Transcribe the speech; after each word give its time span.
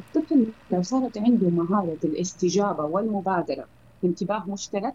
الطفل 0.00 0.46
لو 0.70 0.82
صارت 0.82 1.18
عنده 1.18 1.48
مهارة 1.50 1.98
الاستجابة 2.04 2.84
والمبادرة 2.84 3.64
بانتباه 4.02 4.44
مشترك 4.50 4.94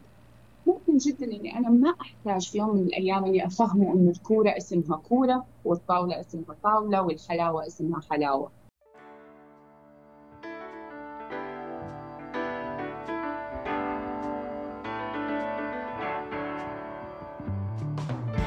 ممكن 0.67 0.97
جدا 0.97 1.25
إني 1.25 1.57
أنا 1.57 1.69
ما 1.69 1.93
أحتاج 2.01 2.49
في 2.49 2.57
يوم 2.57 2.75
من 2.75 2.83
الأيام 2.83 3.25
إني 3.25 3.45
أفهمه 3.45 3.93
إنه 3.93 4.11
الكورة 4.11 4.49
اسمها 4.57 4.97
كورة 4.97 5.45
والطاولة 5.65 6.19
اسمها 6.19 6.55
طاولة 6.63 7.01
والحلاوة 7.01 7.67
اسمها 7.67 8.01
حلاوة. 8.09 8.51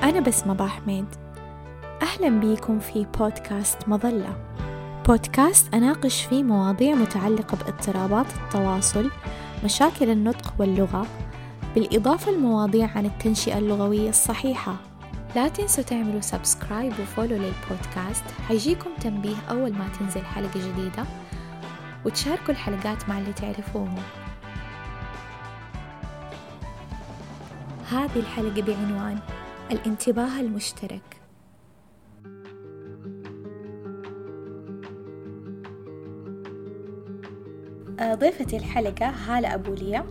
أنا 0.03 0.21
بسمة 0.21 0.67
حميد 0.67 1.07
أهلا 2.03 2.41
بيكم 2.41 2.79
في 2.79 3.07
بودكاست 3.19 3.89
مظلة 3.89 4.37
بودكاست 5.09 5.75
أناقش 5.75 6.23
فيه 6.23 6.43
مواضيع 6.43 6.95
متعلقة 6.95 7.57
باضطرابات 7.57 8.27
التواصل 8.33 9.11
مشاكل 9.65 10.11
النطق 10.11 10.55
واللغة 10.59 11.07
بالإضافة 11.75 12.33
لمواضيع 12.33 12.91
عن 12.97 13.07
التنشئة 13.07 13.59
اللغوية 13.59 14.09
الصحيحة. 14.09 14.77
لا 15.37 15.49
تنسوا 15.49 15.85
تعملوا 15.85 16.21
سبسكرايب 16.21 16.93
وفولو 17.01 17.37
للبودكاست 17.37 18.25
حيجيكم 18.49 18.91
تنبيه 19.01 19.37
أول 19.51 19.73
ما 19.73 19.89
تنزل 19.99 20.25
حلقة 20.25 20.73
جديدة 20.73 21.05
وتشاركوا 22.05 22.51
الحلقات 22.51 23.09
مع 23.09 23.19
اللي 23.19 23.33
تعرفوهم. 23.33 24.03
هذه 27.91 28.17
الحلقة 28.17 28.63
بعنوان 28.63 29.19
الانتباه 29.71 30.41
المشترك. 30.41 31.18
ضيفة 38.03 38.57
الحلقة 38.57 39.07
هالة 39.07 39.55
أبو 39.55 39.75
ليا 39.75 40.05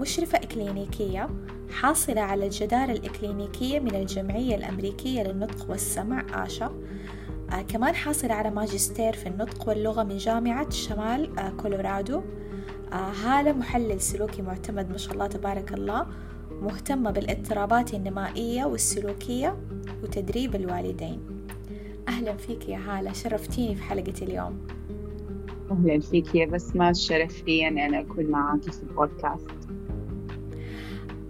مشرفة 0.00 0.38
إكلينيكية 0.38 1.28
حاصلة 1.70 2.20
على 2.20 2.44
الجدارة 2.44 2.92
الإكلينيكية 2.92 3.80
من 3.80 3.94
الجمعية 3.94 4.56
الأمريكية 4.56 5.22
للنطق 5.22 5.70
والسمع 5.70 6.44
آشا. 6.44 6.72
آه 7.52 7.62
كمان 7.62 7.94
حاصلة 7.94 8.34
على 8.34 8.50
ماجستير 8.50 9.12
في 9.12 9.26
النطق 9.26 9.68
واللغة 9.68 10.02
من 10.02 10.16
جامعة 10.16 10.70
شمال 10.70 11.38
آه 11.38 11.50
كولورادو. 11.50 12.22
آه 12.92 13.10
هالة 13.24 13.52
محلل 13.52 14.00
سلوكي 14.00 14.42
معتمد 14.42 14.90
ما 14.90 14.98
شاء 14.98 15.12
الله 15.12 15.26
تبارك 15.26 15.74
الله 15.74 16.06
مهتمة 16.50 17.10
بالاضطرابات 17.10 17.94
النمائية 17.94 18.64
والسلوكية 18.64 19.56
وتدريب 20.02 20.54
الوالدين. 20.54 21.20
أهلا 22.08 22.36
فيك 22.36 22.68
يا 22.68 22.78
هالة 22.78 23.12
شرفتيني 23.12 23.74
في 23.74 23.82
حلقة 23.82 24.14
اليوم. 24.22 24.66
أهلا 25.70 26.00
فيك 26.00 26.34
يا 26.34 26.46
بسمة 26.46 26.90
الشرف 26.90 27.44
لي 27.46 27.68
أن 27.68 27.78
أنا 27.78 28.00
أكون 28.00 28.26
معك 28.26 28.62
في 28.62 28.82
البودكاست. 28.82 29.46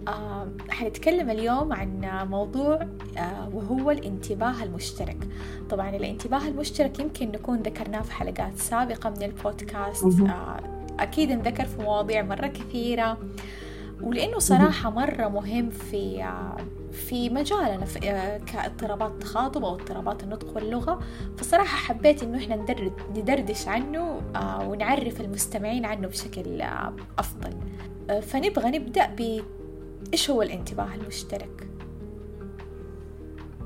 آه 0.07 0.47
حنتكلم 0.69 1.29
اليوم 1.29 1.73
عن 1.73 2.27
موضوع 2.29 2.87
آه 3.17 3.49
وهو 3.53 3.91
الانتباه 3.91 4.63
المشترك. 4.63 5.27
طبعا 5.69 5.89
الانتباه 5.89 6.47
المشترك 6.47 6.99
يمكن 6.99 7.27
نكون 7.27 7.57
ذكرناه 7.59 8.01
في 8.01 8.11
حلقات 8.11 8.57
سابقة 8.57 9.09
من 9.09 9.23
البودكاست. 9.23 10.19
آه 10.21 10.59
أكيد 10.99 11.31
انذكر 11.31 11.65
في 11.65 11.81
مواضيع 11.81 12.21
مرة 12.21 12.47
كثيرة. 12.47 13.17
ولأنه 14.01 14.39
صراحة 14.39 14.89
مرة 14.89 15.27
مهم 15.27 15.69
في 15.69 16.23
في 16.93 17.29
مجالنا 17.29 17.85
في 17.85 17.99
كاضطرابات 18.45 19.11
التخاطب 19.11 19.65
أو 19.65 19.75
اضطرابات 19.75 20.23
النطق 20.23 20.55
واللغة. 20.55 20.99
فصراحة 21.37 21.77
حبيت 21.77 22.23
إنه 22.23 22.37
إحنا 22.37 22.65
ندردش 23.15 23.67
عنه 23.67 24.21
ونعرف 24.67 25.21
المستمعين 25.21 25.85
عنه 25.85 26.07
بشكل 26.07 26.61
أفضل. 27.19 27.53
فنبغى 28.21 28.77
نبدأ 28.77 29.07
ب 29.07 29.41
إيش 30.13 30.31
هو 30.31 30.41
الانتباه 30.41 30.95
المشترك؟ 30.95 31.69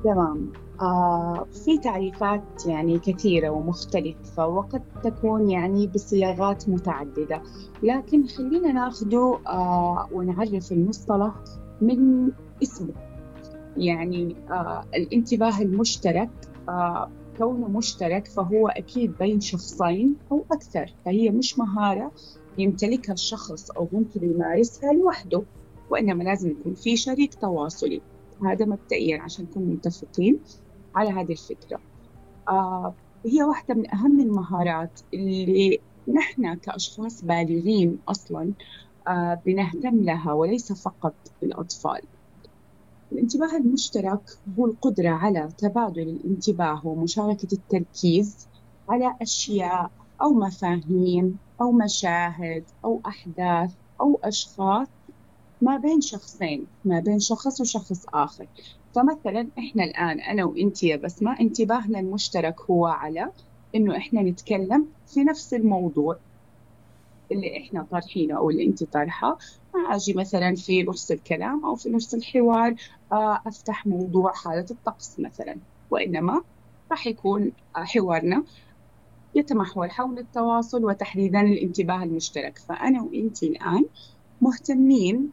تمام. 0.04 0.52
آه 0.80 1.46
في 1.64 1.78
تعريفات 1.78 2.66
يعني 2.66 2.98
كثيرة 2.98 3.48
ومختلفة 3.50 4.46
وقد 4.46 4.82
تكون 5.04 5.50
يعني 5.50 5.86
بصياغات 5.86 6.68
متعددة. 6.68 7.42
لكن 7.82 8.26
خلينا 8.26 8.72
ناخده 8.72 9.38
آه 9.46 10.08
ونعرف 10.12 10.72
المصطلح 10.72 11.34
من 11.80 12.28
اسمه. 12.62 13.07
يعني 13.80 14.36
آه 14.50 14.84
الانتباه 14.94 15.60
المشترك 15.60 16.30
آه 16.68 17.10
كونه 17.38 17.68
مشترك 17.68 18.26
فهو 18.26 18.68
أكيد 18.68 19.18
بين 19.18 19.40
شخصين 19.40 20.16
أو 20.32 20.44
أكثر. 20.52 20.94
فهي 21.04 21.30
مش 21.30 21.58
مهارة 21.58 22.12
يمتلكها 22.58 23.12
الشخص 23.12 23.70
أو 23.70 23.88
ممكن 23.92 24.24
يمارسها 24.24 24.92
لوحده 24.92 25.42
وإنما 25.90 26.22
لازم 26.24 26.50
يكون 26.50 26.74
في 26.74 26.96
شريك 26.96 27.34
تواصلي. 27.34 28.00
هذا 28.44 28.66
مبدئيا 28.66 29.22
عشان 29.22 29.44
نكون 29.44 29.62
متفقين 29.62 30.40
على 30.94 31.10
هذه 31.10 31.32
الفكرة. 31.32 31.80
آه 32.48 32.94
هي 33.26 33.42
واحدة 33.42 33.74
من 33.74 33.94
أهم 33.94 34.20
المهارات 34.20 35.00
اللي 35.14 35.78
نحن 36.08 36.54
كأشخاص 36.54 37.24
بالغين 37.24 37.98
أصلا 38.08 38.52
آه 39.08 39.42
بنهتم 39.46 40.02
لها 40.02 40.32
وليس 40.32 40.72
فقط 40.72 41.14
الأطفال. 41.42 42.00
الانتباه 43.12 43.56
المشترك 43.56 44.22
هو 44.58 44.66
القدرة 44.66 45.08
على 45.08 45.48
تبادل 45.58 46.02
الانتباه 46.02 46.86
ومشاركة 46.86 47.48
التركيز 47.52 48.48
على 48.88 49.16
أشياء 49.22 49.92
أو 50.22 50.34
مفاهيم 50.34 51.38
أو 51.60 51.72
مشاهد 51.72 52.70
أو 52.84 53.02
أحداث 53.06 53.74
أو 54.00 54.20
أشخاص 54.24 54.88
ما 55.60 55.76
بين 55.76 56.00
شخصين 56.00 56.68
ما 56.84 57.00
بين 57.00 57.18
شخص 57.18 57.60
وشخص 57.60 58.04
آخر. 58.14 58.46
فمثلا 58.94 59.50
إحنا 59.58 59.84
الآن 59.84 60.20
أنا 60.20 60.44
وإنت 60.44 60.82
يا 60.82 60.96
بسمة 60.96 61.40
انتباهنا 61.40 62.00
المشترك 62.00 62.54
هو 62.70 62.86
على 62.86 63.32
إنه 63.74 63.96
إحنا 63.96 64.22
نتكلم 64.22 64.92
في 65.06 65.24
نفس 65.24 65.54
الموضوع. 65.54 66.20
اللي 67.32 67.58
إحنا 67.58 67.82
طارحينه 67.90 68.36
أو 68.36 68.50
اللي 68.50 68.64
أنت 68.66 68.84
طارحة. 68.84 69.38
أجي 69.90 70.14
مثلا 70.14 70.54
في 70.54 70.82
نص 70.82 71.10
الكلام 71.10 71.64
أو 71.64 71.74
في 71.76 71.90
نص 71.90 72.14
الحوار 72.14 72.74
أفتح 73.46 73.86
موضوع 73.86 74.32
حالة 74.32 74.66
الطقس 74.70 75.20
مثلا. 75.20 75.56
وإنما 75.90 76.42
راح 76.90 77.06
يكون 77.06 77.52
حوارنا 77.74 78.44
يتمحور 79.34 79.88
حول 79.88 80.18
التواصل 80.18 80.84
وتحديدا 80.84 81.40
الانتباه 81.40 82.02
المشترك. 82.02 82.58
فأنا 82.58 83.02
وإنت 83.02 83.42
الآن 83.42 83.84
مهتمين 84.40 85.32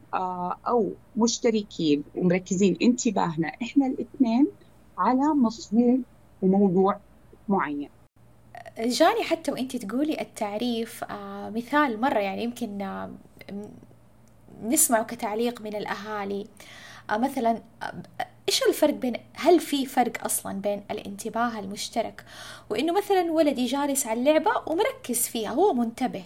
أو 0.67 0.97
مشتركين 1.15 2.03
ومركزين 2.15 2.77
انتباهنا 2.81 3.47
إحنا 3.47 3.87
الإثنين 3.87 4.47
على 4.97 5.21
مفهوم 5.35 6.05
وموضوع 6.41 7.01
معين. 7.47 7.89
جاني 8.79 9.23
حتى 9.23 9.51
وانت 9.51 9.75
تقولي 9.75 10.21
التعريف 10.21 11.03
آه 11.03 11.49
مثال 11.49 12.01
مرة 12.01 12.19
يعني 12.19 12.43
يمكن 12.43 12.81
آه 12.81 13.11
نسمعه 14.63 15.03
كتعليق 15.05 15.61
من 15.61 15.75
الأهالي. 15.75 16.47
آه 17.09 17.17
مثلا 17.17 17.63
إيش 18.49 18.63
الفرق 18.69 18.93
بين 18.93 19.13
هل 19.33 19.59
في 19.59 19.85
فرق 19.85 20.25
أصلا 20.25 20.61
بين 20.61 20.85
الانتباه 20.91 21.59
المشترك 21.59 22.25
وإنه 22.69 22.93
مثلا 22.97 23.31
ولدي 23.31 23.65
جالس 23.65 24.07
على 24.07 24.19
اللعبة 24.19 24.51
ومركز 24.67 25.27
فيها 25.27 25.49
هو 25.53 25.73
منتبه؟ 25.73 26.23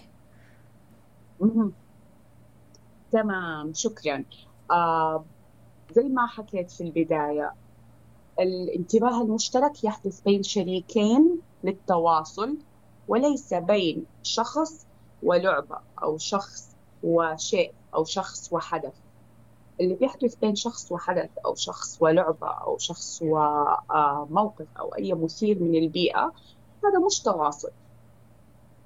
تمام 3.12 3.72
شكرا. 3.74 4.24
آه 4.70 5.26
زي 5.90 6.02
ما 6.02 6.26
حكيت 6.26 6.70
في 6.70 6.82
البداية 6.82 7.54
الانتباه 8.40 9.22
المشترك 9.22 9.84
يحدث 9.84 10.20
بين 10.20 10.42
شريكين 10.42 11.42
للتواصل 11.64 12.58
وليس 13.08 13.54
بين 13.54 14.06
شخص 14.22 14.86
ولعبة 15.22 15.78
أو 16.02 16.18
شخص 16.18 16.76
وشيء 17.02 17.72
أو 17.94 18.04
شخص 18.04 18.52
وحدث. 18.52 18.94
اللي 19.80 19.94
بيحدث 19.94 20.34
بين 20.34 20.54
شخص 20.54 20.92
وحدث 20.92 21.30
أو 21.46 21.54
شخص 21.54 21.98
ولعبة 22.00 22.48
أو 22.48 22.78
شخص 22.78 23.22
وموقف 23.22 24.66
أو 24.78 24.88
أي 24.88 25.14
مثير 25.14 25.62
من 25.62 25.74
البيئة 25.74 26.32
هذا 26.84 26.98
مش 27.06 27.20
تواصل. 27.20 27.70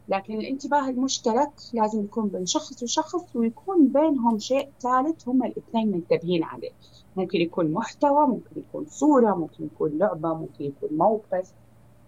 لكن 0.08 0.34
الانتباه 0.40 0.88
المشترك 0.88 1.52
لازم 1.72 2.04
يكون 2.04 2.28
بين 2.28 2.46
شخص 2.46 2.82
وشخص 2.82 3.36
ويكون 3.36 3.88
بينهم 3.92 4.38
شيء 4.38 4.72
ثالث 4.80 5.28
هم 5.28 5.44
الاثنين 5.44 5.90
منتبهين 5.92 6.44
عليه. 6.44 6.72
ممكن 7.16 7.38
يكون 7.38 7.72
محتوى 7.72 8.26
ممكن 8.26 8.60
يكون 8.60 8.86
صورة 8.86 9.34
ممكن 9.34 9.64
يكون 9.64 9.98
لعبة 9.98 10.34
ممكن 10.34 10.64
يكون 10.64 10.88
موقف. 10.92 11.52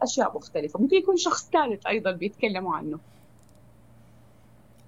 أشياء 0.07 0.37
مختلفة. 0.39 0.81
ممكن 0.81 0.97
يكون 0.97 1.17
شخص 1.17 1.51
ثالث 1.53 1.87
أيضا 1.87 2.13
بيتكلموا 2.13 2.77
عنه. 2.77 3.01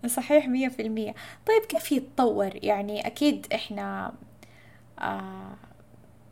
صحيح 0.07 0.49
مية 0.49 0.69
في 0.69 0.83
المية. 0.83 1.15
طيب 1.47 1.63
كيف 1.69 1.93
يتطور؟ 1.93 2.51
يعني 2.65 3.07
أكيد 3.07 3.47
إحنا 3.55 4.19
آه 5.01 5.59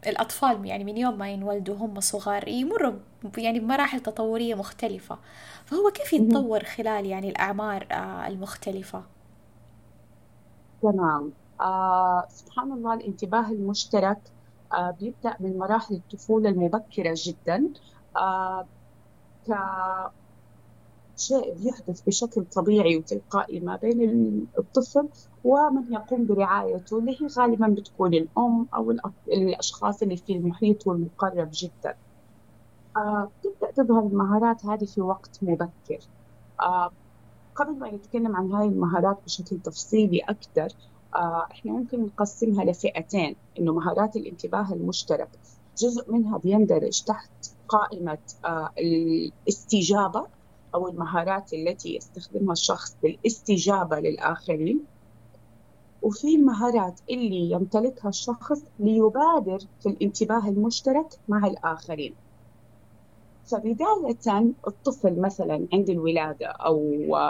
الأطفال 0.07 0.67
يعني 0.67 0.85
من 0.85 0.99
يوم 0.99 1.19
ما 1.19 1.31
ينولدوا 1.33 1.77
هم 1.77 2.01
صغار 2.01 2.49
يمروا 2.49 3.01
يعني 3.39 3.61
بمراحل 3.61 4.01
تطورية 4.01 4.55
مختلفة. 4.55 5.21
فهو 5.67 5.91
كيف 5.91 6.13
يتطور 6.13 6.65
خلال 6.65 7.07
يعني 7.07 7.31
الأعمار 7.31 7.87
آه، 7.93 8.29
المختلفة؟ 8.29 9.11
تمام. 10.83 11.35
آه 11.61 12.27
سبحان 12.31 12.73
الله 12.73 12.95
الانتباه 12.95 13.51
المشترك 13.51 14.19
آه 14.73 14.91
بيبدأ 14.91 15.37
من 15.41 15.59
مراحل 15.59 15.95
الطفولة 15.95 16.51
المبكرة 16.51 17.15
جدا. 17.17 17.73
آه 18.17 18.69
كشيء 21.17 21.55
بيحدث 21.55 22.01
بشكل 22.07 22.45
طبيعي 22.45 22.97
وتلقائي 22.97 23.61
ما 23.61 23.77
بين 23.77 24.01
الطفل 24.59 25.09
ومن 25.45 25.93
يقوم 25.93 26.27
برعايته 26.27 26.99
اللي 26.99 27.13
هي 27.13 27.27
غالبا 27.39 27.69
بتكون 27.69 28.15
الأم 28.15 28.69
أو 28.75 28.91
الأشخاص 29.29 30.03
اللي 30.03 30.17
في 30.17 30.33
المحيط 30.33 30.87
والمقرب 30.87 31.49
جدا. 31.53 31.97
آه 32.97 33.33
تبدأ 33.43 33.71
تظهر 33.73 34.07
المهارات 34.07 34.67
هذه 34.67 34.85
في 34.85 35.01
وقت 35.01 35.39
مبكر. 35.43 35.99
آه 36.61 36.91
قبل 37.55 37.79
ما 37.79 37.91
نتكلم 37.97 38.37
عن 38.37 38.53
هاي 38.53 38.69
المهارات 38.69 39.23
بشكل 39.25 39.61
تفصيلي 39.61 40.21
أكثر 40.21 40.69
آه 41.17 41.47
إحنا 41.53 41.73
ممكن 41.73 42.03
نقسمها 42.07 42.65
لفئتين 42.65 43.37
إنه 43.59 43.75
مهارات 43.75 44.17
الانتباه 44.17 44.73
المشترك 44.73 45.31
جزء 45.79 46.13
منها 46.13 46.39
بيندرج 46.39 47.03
تحت 47.03 47.31
قائمة 47.69 48.19
آه 48.45 48.71
الاستجابة 48.79 50.27
أو 50.75 50.89
المهارات 50.89 51.53
التي 51.53 51.97
يستخدمها 51.97 52.53
الشخص 52.53 52.97
للاستجابة 53.05 54.01
للآخرين. 54.01 54.81
وفي 56.03 56.35
المهارات 56.35 57.01
اللي 57.11 57.51
يمتلكها 57.51 58.09
الشخص 58.09 58.63
ليبادر 58.79 59.59
في 59.81 59.89
الانتباه 59.89 60.49
المشترك 60.49 61.09
مع 61.29 61.47
الآخرين. 61.47 62.15
فبداية 63.45 64.53
الطفل 64.69 65.21
مثلا 65.21 65.67
عند 65.73 65.91
الولادة 65.91 66.47
أو 66.47 66.81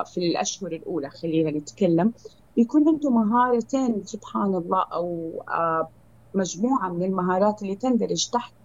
في 0.04 0.18
الأشهر 0.30 0.72
الأولى 0.72 1.10
خلينا 1.10 1.50
نتكلم 1.50 2.12
يكون 2.56 2.88
عنده 2.88 3.10
مهارتين 3.10 4.04
سبحان 4.04 4.54
الله 4.54 4.82
أو 4.92 5.32
آه، 5.48 5.88
مجموعة 6.36 6.88
من 6.88 7.02
المهارات 7.04 7.62
اللي 7.62 7.76
تندرج 7.76 8.30
تحت 8.30 8.56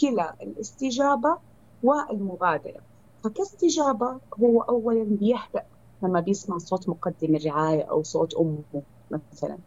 كلا 0.00 0.36
الاستجابة 0.42 1.38
والمبادرة. 1.82 2.80
فكاستجابة 3.24 4.20
هو 4.40 4.62
أولا 4.62 5.04
بيهدأ 5.04 5.66
لما 6.02 6.20
بيسمع 6.20 6.58
صوت 6.58 6.88
مقدم 6.88 7.34
الرعاية 7.36 7.82
أو 7.90 8.02
صوت 8.02 8.34
أمه 8.34 8.84
مثلا. 9.10 9.62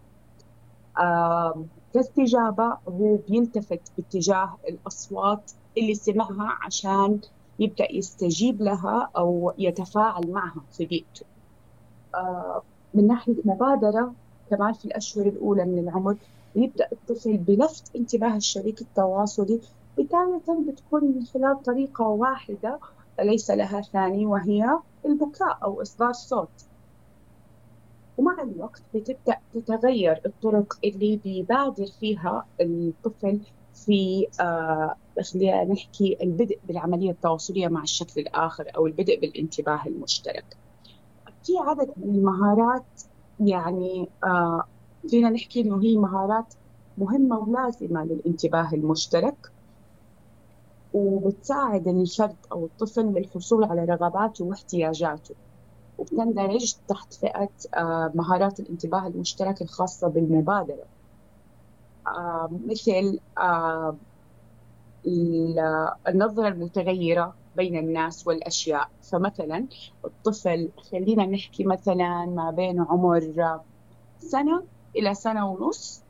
آه 1.00 1.68
كاستجابة 1.94 2.78
هو 2.88 3.18
بيلتفت 3.18 3.92
باتجاه 3.98 4.58
الأصوات 4.70 5.52
اللي 5.78 5.96
سمعها 5.96 6.58
عشان 6.66 7.22
يبدأ 7.60 7.88
يستجيب 7.92 8.62
لها 8.62 9.12
أو 9.18 9.54
يتفاعل 9.58 10.32
معها 10.32 10.66
في 10.72 10.86
بيئته. 10.86 11.26
آه 12.16 12.64
من 12.94 13.08
ناحية 13.08 13.36
مبادرة 13.46 14.16
كمان 14.50 14.74
في 14.74 14.86
الأشهر 14.86 15.28
الأولى 15.28 15.66
من 15.66 15.80
العمر 15.80 16.18
يبدأ 16.58 16.88
الطفل 16.92 17.38
بلفت 17.38 17.96
انتباه 17.96 18.36
الشريك 18.36 18.82
التواصلي 18.82 19.62
بداية 19.98 20.42
بتكون 20.68 21.04
من 21.04 21.26
خلال 21.26 21.62
طريقة 21.64 22.08
واحدة 22.08 22.80
ليس 23.20 23.52
لها 23.52 23.82
ثاني 23.82 24.26
وهي 24.26 24.80
البكاء 25.06 25.58
أو 25.64 25.82
إصدار 25.82 26.14
صوت. 26.14 26.50
ومع 28.18 28.42
الوقت 28.44 28.82
بتبدأ 28.94 29.38
تتغير 29.54 30.22
الطرق 30.26 30.74
اللي 30.84 31.18
بيبادر 31.18 31.86
فيها 32.00 32.48
الطفل 32.62 33.42
في 33.74 34.28
آه 34.40 34.96
خلينا 35.34 35.64
نحكي 35.64 36.18
البدء 36.24 36.60
بالعملية 36.64 37.12
التواصلية 37.12 37.68
مع 37.68 37.84
الشكل 37.84 38.22
الآخر 38.22 38.72
أو 38.78 38.88
البدء 38.88 39.20
بالانتباه 39.20 39.86
المشترك. 39.88 40.58
في 41.44 41.54
عدد 41.58 41.94
من 41.98 42.16
المهارات 42.16 43.02
يعني 43.40 44.10
آه 44.24 44.64
فينا 45.08 45.30
نحكي 45.30 45.62
إنه 45.62 45.82
هي 45.84 45.98
مهارات 45.98 46.54
مهمة 46.98 47.40
ولازمة 47.40 48.06
للانتباه 48.06 48.70
المشترك 48.74 49.52
وبتساعد 50.94 51.88
الفرد 51.88 52.38
أو 52.52 52.66
الطفل 52.66 53.14
بالحصول 53.14 53.64
على 53.64 53.86
رغباته 53.86 54.46
واحتياجاته. 54.46 55.36
وبتندرج 55.98 56.74
تحت 56.88 57.14
فئة 57.14 57.50
آه، 57.76 58.12
مهارات 58.16 58.60
الانتباه 58.60 59.08
المشترك 59.08 59.62
الخاصة 59.62 60.08
بالمبادرة. 60.08 60.86
آه، 62.08 62.50
مثل 62.66 63.20
آه، 63.38 63.98
النظرة 66.08 66.48
المتغيرة 66.48 67.36
بين 67.56 67.78
الناس 67.78 68.28
والأشياء. 68.28 68.90
فمثلا 69.02 69.68
الطفل 70.06 70.72
خلينا 70.92 71.26
نحكي 71.26 71.64
مثلا 71.64 72.26
ما 72.26 72.52
بين 72.52 72.82
عمر 72.82 73.34
سنة 74.20 74.68
إلى 74.96 75.14
سنة 75.14 75.52
ونص 75.52 76.02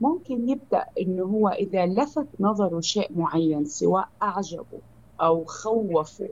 ممكن 0.00 0.48
يبدأ 0.48 0.84
إنه 1.00 1.24
هو 1.24 1.48
إذا 1.48 1.86
لفت 1.86 2.26
نظره 2.40 2.80
شيء 2.80 3.10
معين 3.16 3.64
سواء 3.64 4.08
أعجبه 4.22 4.80
أو 5.20 5.44
خوفه 5.44 6.28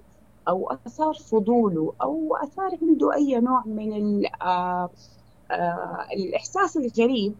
أو 0.48 0.70
أثار 0.86 1.14
فضوله 1.14 1.92
أو 2.02 2.36
أثار 2.36 2.78
عنده 2.82 3.14
أي 3.14 3.40
نوع 3.40 3.62
من 3.66 4.22
آه 4.42 4.90
آه 5.50 6.06
الإحساس 6.16 6.76
الغريب 6.76 7.34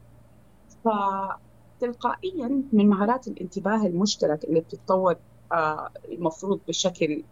فتلقائيا 0.85 2.63
من 2.73 2.89
مهارات 2.89 3.29
الانتباه 3.29 3.87
المشترك 3.87 4.45
اللي 4.45 4.61
بتتطور 4.61 5.17
آه 5.53 5.91
المفروض 6.09 6.61
بشكل 6.69 7.23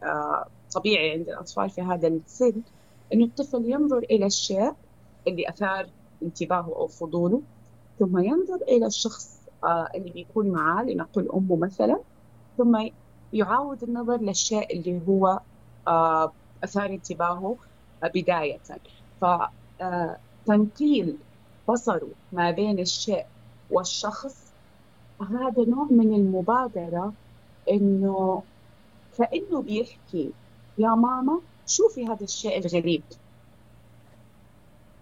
طبيعي 0.75 1.11
عند 1.13 1.29
الأطفال 1.29 1.71
في 1.71 1.81
هذا 1.83 2.09
السن 2.09 2.63
إنه 3.13 3.25
الطفل 3.25 3.71
ينظر 3.71 3.99
إلى 3.99 4.27
الشيء 4.27 4.73
اللي 5.27 5.49
أثار 5.49 5.87
انتباهه 6.23 6.73
أو 6.77 6.89
فضوله 6.89 7.43
ثم 7.99 8.19
ينظر 8.19 8.57
إلى 8.69 8.87
الشخص 8.87 9.43
آه 9.65 9.89
اللي 9.95 10.11
بيكون 10.11 10.51
معاه 10.51 10.85
لنقل 10.85 11.29
أمه 11.35 11.57
مثلا 11.57 12.03
ثم 12.59 12.89
يعاود 13.33 13.83
النظر 13.83 14.17
للشيء 14.21 14.77
اللي 14.79 15.03
هو 15.09 15.41
آه 15.89 16.33
أثار 16.65 16.87
انتباهه 16.91 17.59
بداية. 18.03 18.61
فتنقيل 19.21 21.19
آه، 21.69 21.73
بصره 21.73 22.15
ما 22.33 22.51
بين 22.51 22.79
الشيء 22.81 23.27
والشخص 23.71 24.55
هذا 25.21 25.65
نوع 25.65 25.89
من 25.91 26.15
المبادرة 26.15 27.15
إنه 27.71 28.43
كأنه 29.13 29.63
بيحكي 29.63 30.35
يا 30.79 30.89
ماما 30.91 31.43
شوفي 31.67 32.07
هذا 32.07 32.25
الشيء 32.25 32.59
الغريب. 32.59 33.05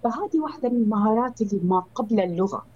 فهذه 0.02 0.40
واحدة 0.42 0.69
من 0.69 0.76
المهارات 0.83 1.40
اللي 1.40 1.61
ما 1.64 1.85
قبل 1.95 2.21
اللغة. 2.21 2.66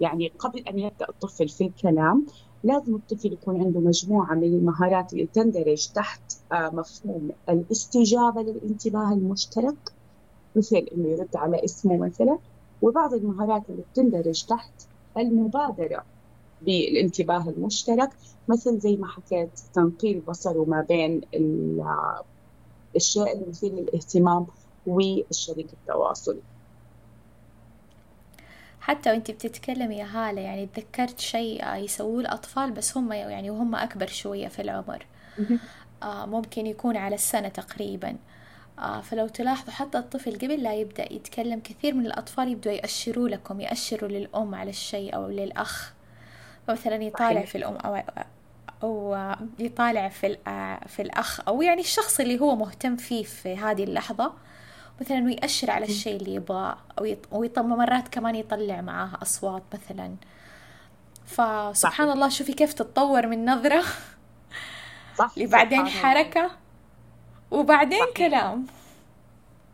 يعني 0.00 0.28
قبل 0.38 0.58
أن 0.58 0.78
يبدأ 0.78 1.08
الطفل 1.08 1.48
في 1.48 1.64
الكلام 1.66 2.26
لازم 2.64 2.94
الطفل 2.94 3.32
يكون 3.32 3.60
عنده 3.64 3.80
مجموعة 3.80 4.34
من 4.34 4.44
المهارات 4.44 5.12
اللي 5.12 5.26
تندرج 5.26 5.88
تحت 5.94 6.22
آه، 6.52 6.70
مفهوم 6.70 7.30
الاستجابة 7.48 8.42
للانتباه 8.42 9.12
المشترك 9.12 9.92
مثل 10.56 10.76
إنه 10.76 11.08
يرد 11.08 11.36
على 11.36 11.64
اسمه 11.64 11.96
مثلا 11.96 12.38
وبعض 12.82 13.14
المهارات 13.14 13.70
اللي 13.70 13.82
بتندرج 13.92 14.44
تحت 14.46 14.72
المبادرة 15.18 16.04
بالانتباه 16.60 17.48
المشترك 17.48 18.10
مثل 18.48 18.78
زي 18.78 18.96
ما 18.96 19.06
حكيت 19.06 19.60
تنقيل 19.74 20.20
بصره 20.20 20.64
ما 20.64 20.80
بين 20.88 21.20
الشيء 22.96 23.32
المثير 23.32 23.72
للاهتمام 23.72 24.46
والشريك 24.86 25.72
التواصلي 25.72 26.42
حتى 28.82 29.10
وانت 29.10 29.30
بتتكلمي 29.30 29.96
يا 29.98 30.04
هالة 30.04 30.40
يعني 30.40 30.68
تذكرت 30.74 31.20
شيء 31.20 31.74
يسووه 31.74 32.20
الأطفال 32.20 32.70
بس 32.70 32.96
هم 32.96 33.12
يعني 33.12 33.50
وهم 33.50 33.74
أكبر 33.74 34.06
شوية 34.06 34.48
في 34.48 34.62
العمر. 34.62 35.06
آه 36.02 36.26
ممكن 36.26 36.66
يكون 36.66 36.96
على 36.96 37.14
السنة 37.14 37.48
تقريبا. 37.48 38.16
آه 38.78 39.00
فلو 39.00 39.28
تلاحظوا 39.28 39.72
حتى 39.72 39.98
الطفل 39.98 40.34
قبل 40.34 40.62
لا 40.62 40.74
يبدأ 40.74 41.12
يتكلم 41.12 41.60
كثير 41.60 41.94
من 41.94 42.06
الأطفال 42.06 42.48
يبدأوا 42.48 42.76
يأشروا 42.76 43.28
لكم 43.28 43.60
يأشروا 43.60 44.08
للأم 44.10 44.54
على 44.54 44.70
الشيء 44.70 45.14
أو 45.14 45.28
للأخ. 45.28 45.92
مثلا 46.68 46.96
يطالع 47.02 47.44
في 47.44 47.58
الأم 47.58 47.76
أو 47.76 48.02
أو 48.82 49.16
يطالع 49.58 50.08
في 50.08 50.36
في 50.86 51.02
الأخ 51.02 51.40
أو 51.48 51.62
يعني 51.62 51.80
الشخص 51.80 52.20
اللي 52.20 52.40
هو 52.40 52.56
مهتم 52.56 52.96
فيه 52.96 53.22
في 53.24 53.56
هذه 53.56 53.84
اللحظة. 53.84 54.32
مثلا 55.00 55.24
ويأشر 55.24 55.70
على 55.70 55.84
الشيء 55.84 56.16
اللي 56.16 56.34
يبغاه 56.34 56.76
أو 57.32 57.44
يط... 57.44 57.58
مرات 57.58 58.08
كمان 58.08 58.34
يطلع 58.34 58.80
معاها 58.80 59.18
أصوات 59.22 59.62
مثلا. 59.74 60.14
فسبحان 61.26 62.10
الله 62.10 62.28
شوفي 62.28 62.52
كيف 62.52 62.72
تتطور 62.72 63.26
من 63.26 63.44
نظرة. 63.50 63.84
صح 65.18 65.32
لبعدين 65.38 65.86
حركة 65.88 66.50
وبعدين 67.50 68.00
صحيح. 68.00 68.12
كلام. 68.16 68.66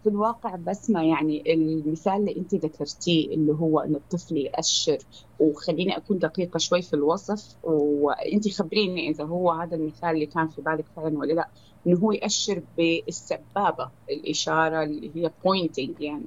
في 0.02 0.08
الواقع 0.08 0.56
بس 0.56 0.90
ما 0.90 1.04
يعني 1.04 1.54
المثال 1.54 2.12
اللي 2.12 2.36
انت 2.36 2.54
ذكرتيه 2.54 3.34
اللي 3.34 3.52
هو 3.52 3.80
إنه 3.80 3.96
الطفل 3.96 4.36
يأشر 4.36 4.98
وخليني 5.38 5.96
أكون 5.96 6.18
دقيقة 6.18 6.58
شوي 6.58 6.82
في 6.82 6.94
الوصف 6.94 7.56
وانت 7.62 8.48
خبريني 8.48 9.10
إذا 9.10 9.24
هو 9.24 9.50
هذا 9.52 9.76
المثال 9.76 10.10
اللي 10.10 10.26
كان 10.26 10.48
في 10.48 10.62
بالك 10.62 10.84
فعلا 10.96 11.18
ولا 11.18 11.32
لا. 11.32 11.48
إنه 11.88 11.98
هو 11.98 12.12
يأشر 12.12 12.62
بالسبابة 12.76 13.90
الإشارة 14.10 14.82
اللي 14.82 15.10
هي 15.14 15.30
بوينتينج 15.44 16.00
يعني 16.00 16.24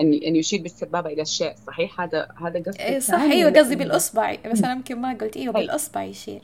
ان 0.00 0.14
ان 0.14 0.36
يشير 0.36 0.62
بالسبابة 0.62 1.10
إلى 1.10 1.22
الشيء 1.22 1.54
صحيح؟ 1.66 2.00
هذا 2.00 2.28
هذا 2.36 2.58
قصدك 2.58 2.80
إيه 2.80 2.98
صح 2.98 3.20
أيوه 3.20 3.50
قصدي 3.50 3.76
بالأصبع 3.76 4.36
بس 4.52 4.64
أنا 4.64 4.72
يمكن 4.72 5.00
ما 5.00 5.12
قلت 5.20 5.36
إيوه 5.36 5.54
طيب. 5.54 5.62
بالأصبع 5.66 6.02
يشير. 6.04 6.42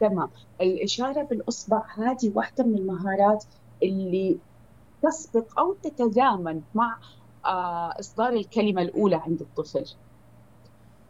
تمام. 0.00 0.28
الإشارة 0.60 1.22
بالأصبع 1.22 1.82
هذه 1.98 2.32
واحدة 2.34 2.64
من 2.64 2.74
المهارات 2.74 3.44
اللي 3.82 4.36
تسبق 5.02 5.58
أو 5.58 5.74
تتزامن 5.82 6.60
مع 6.74 6.98
آه، 7.44 8.00
إصدار 8.00 8.32
الكلمة 8.32 8.82
الأولى 8.82 9.16
عند 9.16 9.40
الطفل. 9.40 9.84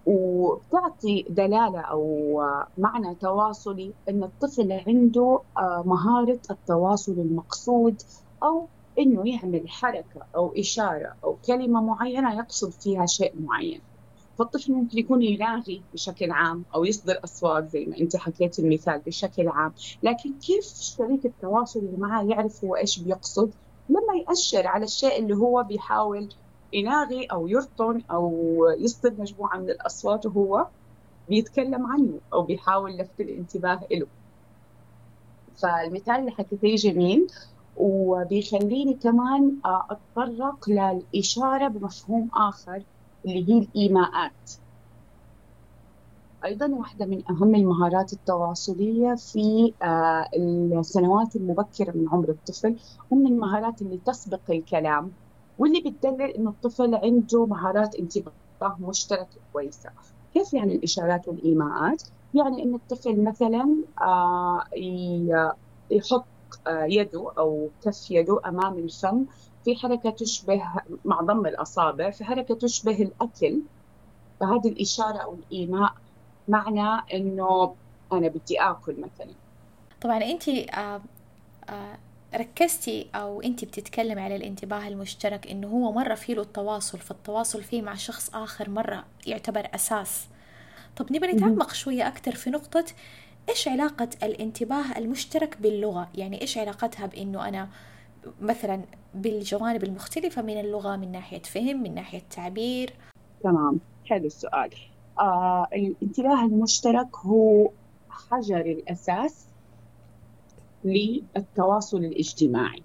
وتعطي 0.07 1.27
دلالة 1.29 1.81
أو 1.81 2.43
معنى 2.79 3.15
تواصلي 3.15 3.93
إن 4.09 4.25
الطفل 4.25 4.83
عنده 4.87 5.41
آه، 5.59 5.83
مهارة 5.87 6.41
التواصل 6.51 7.13
المقصود 7.13 8.03
أو 8.43 8.67
إنه 8.99 9.29
يعمل 9.29 9.69
حركة 9.69 10.27
أو 10.37 10.53
إشارة 10.57 11.17
أو 11.25 11.37
كلمة 11.47 11.81
معينة 11.81 12.39
يقصد 12.39 12.71
فيها 12.71 13.07
شيء 13.07 13.33
معين. 13.41 13.81
فالطفل 14.39 14.73
ممكن 14.73 14.99
يكون 14.99 15.23
يلاغي 15.23 15.83
بشكل 15.93 16.31
عام 16.31 16.65
أو 16.75 16.85
يصدر 16.85 17.21
أصوات 17.25 17.69
زي 17.69 17.85
ما 17.87 17.99
أنت 17.99 18.17
حكيت 18.17 18.59
المثال 18.59 18.99
بشكل 19.07 19.49
عام. 19.49 19.73
لكن 20.03 20.39
كيف 20.39 20.65
شريك 20.65 21.27
التواصل 21.27 21.81
اللي 21.81 21.97
معاه 21.97 22.25
يعرف 22.25 22.65
هو 22.65 22.77
إيش 22.77 22.99
بيقصد؟ 22.99 23.55
لما 23.89 24.23
يأشر 24.29 24.67
على 24.67 24.85
الشيء 24.85 25.19
اللي 25.19 25.37
هو 25.37 25.63
بيحاول 25.63 26.29
يلاغي 26.77 27.27
أو 27.27 27.47
يرطن 27.49 28.03
أو 28.11 28.59
يصدر 28.79 29.15
مجموعة 29.21 29.59
من 29.59 29.71
الأصوات 29.71 30.27
وهو 30.27 30.71
بيتكلم 31.29 31.87
عنه 31.87 32.21
أو 32.35 32.43
بيحاول 32.43 32.97
لفت 32.99 33.21
الانتباه 33.21 33.89
له 33.93 34.09
فالمثال 35.63 36.15
اللي 36.21 36.31
حكيتيه 36.31 36.77
جميل 36.77 37.27
وبيخليني 37.75 38.95
كمان 39.03 39.61
أتطرق 39.67 40.71
للإشارة 40.71 41.69
بمفهوم 41.69 42.31
آخر 42.35 42.85
اللي 43.27 43.49
هي 43.49 43.59
الإيماءات. 43.59 44.51
أيضا 46.45 46.69
واحدة 46.75 47.07
من 47.07 47.23
أهم 47.31 47.55
المهارات 47.55 48.13
التواصلية 48.13 49.15
في 49.19 49.75
آه، 49.83 50.29
السنوات 50.81 51.37
المبكرة 51.37 51.93
من 51.93 52.09
عمر 52.09 52.31
الطفل 52.31 52.77
ومن 53.11 53.27
المهارات 53.27 53.83
اللي 53.83 53.99
تسبق 53.99 54.51
الكلام. 54.51 55.17
واللي 55.59 55.81
بتدلل 55.81 56.31
إنه 56.31 56.51
الطفل 56.51 56.95
عنده 56.95 57.47
مهارات 57.47 57.95
انتباه 57.95 58.77
مشتركة 58.81 59.27
كويسة. 59.53 59.91
كيف 60.35 60.55
يعني 60.55 60.75
الإشارات 60.75 61.29
والإيماءات؟ 61.29 62.03
يعني 62.35 62.63
إن 62.63 62.75
الطفل 62.75 63.25
مثلا 63.25 63.77
آه، 64.01 64.65
يحط 65.91 66.25
آه، 66.67 66.85
يده 66.85 67.31
أو 67.39 67.69
كف 67.85 68.11
يده 68.11 68.41
أمام 68.47 68.79
الفم 68.79 69.25
في 69.65 69.77
حركة 69.77 70.11
تشبه 70.11 70.63
مع 71.05 71.21
ضم 71.21 71.47
الأصابع 71.47 72.11
في 72.11 72.25
حركة 72.25 72.55
تشبه 72.55 73.03
الأكل. 73.03 73.61
فهذه 74.41 74.69
الإشارة 74.69 75.19
أو 75.19 75.35
الإيماء 75.35 75.93
معنى 76.49 77.03
إنه 77.15 77.75
أنا 78.13 78.29
بدي 78.29 78.61
آكل 78.61 78.97
مثلا. 79.01 79.33
طبعا 80.01 80.19
آه 80.75 81.01
آه 81.69 81.99
ركزتي 82.35 83.07
أو 83.15 83.43
أنت 83.43 83.65
بتتكلم 83.65 84.19
على 84.19 84.37
الانتباه 84.37 84.89
المشترك 84.89 85.47
إنه 85.47 85.69
هو 85.69 85.93
مرة 85.93 86.15
فيه 86.15 86.35
له 86.35 86.43
التواصل 86.43 86.99
فالتواصل 86.99 87.63
فيه 87.63 87.83
مع 87.83 87.95
شخص 87.95 88.35
آخر 88.35 88.71
مرة 88.71 89.05
يعتبر 89.27 89.69
أساس. 89.75 90.27
طب 90.97 91.13
نبي 91.13 91.27
نتعمق 91.27 91.73
شوية 91.73 92.09
أكثر 92.09 92.35
في 92.35 92.51
نقطة 92.51 92.85
إيش 93.49 93.69
علاقة 93.69 94.09
الانتباه 94.23 94.99
المشترك 94.99 95.61
باللغة؟ 95.61 96.09
يعني 96.15 96.41
إيش 96.41 96.59
علاقتها 96.59 97.07
بإنه 97.07 97.49
أنا 97.49 97.69
مثلا 98.41 98.85
بالجوانب 99.15 99.85
المختلفة 99.85 100.43
من 100.43 100.61
اللغة 100.61 100.97
من 100.97 101.13
ناحية 101.13 101.43
فهم 101.43 101.83
من 101.83 101.95
ناحية 101.95 102.23
تعبير؟ 102.31 102.93
تمام 103.43 103.81
حلو 104.05 104.27
السؤال. 104.27 104.71
آه 105.19 105.67
الانتباه 105.73 106.45
المشترك 106.45 107.17
هو 107.17 107.71
حجر 108.11 108.61
الأساس 108.61 109.47
للتواصل 110.87 112.05
الاجتماعي. 112.05 112.83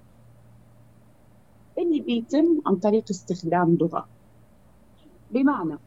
اللي 1.77 2.01
بيتم 2.01 2.61
عن 2.65 2.75
طريق 2.75 3.03
استخدام 3.11 3.77
لغة. 3.81 4.07
بمعنى 5.31 5.77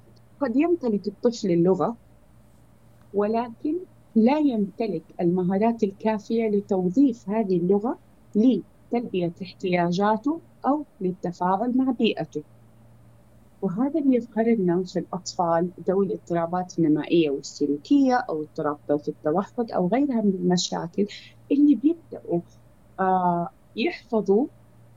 قد 0.40 0.56
يمتلك 0.56 1.08
الطفل 1.08 1.50
اللغة 1.50 1.96
ولكن 3.14 3.74
لا 4.14 4.38
يمتلك 4.38 5.02
المهارات 5.20 5.82
الكافية 5.82 6.48
لتوظيف 6.48 7.28
هذه 7.28 7.56
اللغة 7.56 7.98
لتلبية 8.34 9.32
احتياجاته 9.42 10.40
أو 10.66 10.84
للتفاعل 11.00 11.78
مع 11.78 11.90
بيئته. 11.90 12.42
وهذا 13.62 14.00
بيظهر 14.00 14.54
لنا 14.54 14.82
في 14.84 14.98
الأطفال 14.98 15.70
ذوي 15.88 16.06
الاضطرابات 16.06 16.78
النمائية 16.78 17.30
والسلوكية 17.30 18.14
أو 18.14 18.42
اضطرابات 18.42 19.08
التوحد 19.08 19.70
أو 19.70 19.88
غيرها 19.88 20.22
من 20.22 20.34
المشاكل 20.34 21.06
اللي 21.52 21.74
يحفظوا 23.76 24.46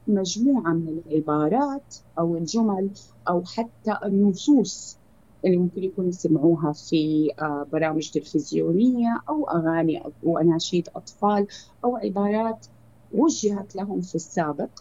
مجموعة 0.08 0.74
من 0.74 1.02
العبارات 1.08 1.96
أو 2.20 2.36
الجمل 2.38 2.92
أو 3.30 3.44
حتى 3.46 3.98
النصوص 4.06 5.00
اللي 5.46 5.58
ممكن 5.58 5.84
يكونوا 5.84 6.10
يسمعوها 6.10 6.74
في 6.74 7.30
آه، 7.42 7.68
برامج 7.72 8.12
تلفزيونية 8.12 9.24
أو 9.30 9.50
أغاني 9.50 10.04
وأناشيد 10.24 10.90
أطفال 10.96 11.48
أو 11.86 11.98
عبارات 11.98 12.68
وجهت 13.12 13.76
لهم 13.76 14.02
في 14.02 14.16
السابق 14.16 14.80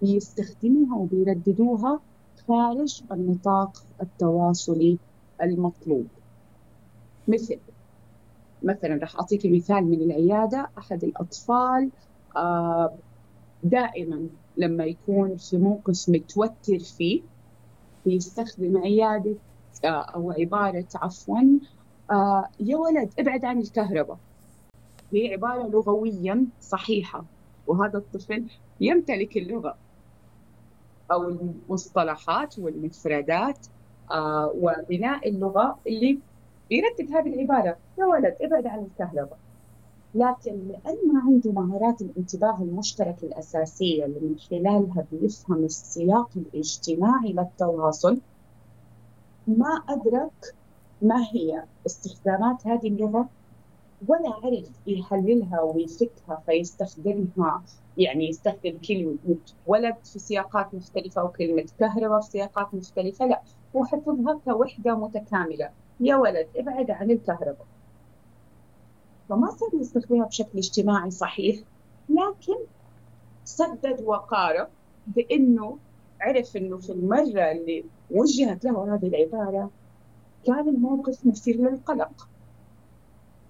بيستخدموها 0.00 0.96
وبيرددوها 0.96 2.00
خارج 2.48 3.02
النطاق 3.12 3.86
التواصلي 4.02 5.00
المطلوب. 5.42 6.08
مثل 7.28 7.60
مثلا 8.62 8.94
راح 8.94 9.16
أعطيك 9.16 9.46
مثال 9.46 9.84
من 9.84 10.00
العيادة. 10.02 10.72
أحد 10.78 11.04
الأطفال 11.04 11.82
آه، 11.84 12.15
دائما 13.62 14.28
لما 14.56 14.84
يكون 14.84 15.36
في 15.36 15.58
موقف 15.58 16.08
متوتر 16.08 16.78
فيه 16.78 17.22
بيستخدم 18.06 18.78
عيادة 18.78 19.34
أو 19.84 20.32
عبارة 20.32 20.86
عفوا 20.94 21.40
آه، 22.10 22.48
يا 22.60 22.76
ولد 22.76 23.10
ابعد 23.18 23.44
عن 23.44 23.58
الكهرباء. 23.58 24.18
هي 25.12 25.32
عبارة 25.32 25.68
لغويا 25.68 26.46
صحيحة 26.60 27.24
وهذا 27.66 27.98
الطفل 27.98 28.44
يمتلك 28.80 29.36
اللغة 29.36 29.76
أو 31.12 31.28
المصطلحات 31.28 32.58
والمفردات 32.58 33.66
آه، 34.10 34.52
وبناء 34.56 35.28
اللغة 35.28 35.78
اللي 35.86 36.18
بيردد 36.70 37.12
هذه 37.12 37.34
العبارة. 37.34 37.76
يا 37.98 38.04
ولد 38.04 38.36
ابعد 38.40 38.66
عن 38.66 38.86
الكهرباء. 38.86 39.38
لكن 40.16 40.68
لأن 40.68 40.96
ما 41.12 41.20
عنده 41.26 41.52
مهارات 41.52 42.02
الانتباه 42.02 42.62
المشترك 42.62 43.24
الأساسية 43.24 44.04
اللي 44.04 44.20
من 44.20 44.38
خلالها 44.38 45.06
بيفهم 45.12 45.64
السياق 45.64 46.30
الاجتماعي 46.36 47.32
للتواصل 47.32 48.20
ما 49.46 49.82
أدرك 49.88 50.54
ما 51.02 51.26
هي 51.32 51.64
استخدامات 51.86 52.66
هذه 52.66 52.88
اللغة 52.88 53.28
ولا 54.08 54.30
عرف 54.44 54.70
يحللها 54.86 55.60
ويفكها 55.62 56.42
فيستخدمها 56.46 57.62
يعني 57.98 58.28
يستخدم 58.28 58.78
كلمة 58.88 59.18
ولد 59.66 59.96
في 60.04 60.18
سياقات 60.18 60.74
مختلفة 60.74 61.24
وكلمة 61.24 61.66
كهرباء 61.78 62.20
في 62.20 62.30
سياقات 62.30 62.74
مختلفة 62.74 63.26
لا 63.26 63.42
هو 63.76 63.84
حفظها 63.84 64.40
كوحدة 64.44 64.94
متكاملة. 64.98 65.70
يا 66.00 66.16
ولد 66.16 66.48
ابعد 66.56 66.90
عن 66.90 67.10
الكهرباء. 67.10 67.66
فما 69.28 69.50
صار 69.50 69.80
يستخدمها 69.80 70.26
بشكل 70.26 70.58
اجتماعي 70.58 71.10
صحيح 71.10 71.56
لكن 72.08 72.56
سدد 73.44 74.02
وقارب 74.04 74.68
بأنه 75.06 75.78
عرف 76.20 76.56
إنه 76.56 76.78
في 76.78 76.92
المرة 76.92 77.52
اللي 77.52 77.84
وجهت 78.10 78.64
له 78.64 78.94
هذه 78.94 79.06
العبارة 79.06 79.70
كان 80.46 80.68
الموقف 80.68 81.26
مثير 81.26 81.56
للقلق. 81.56 82.28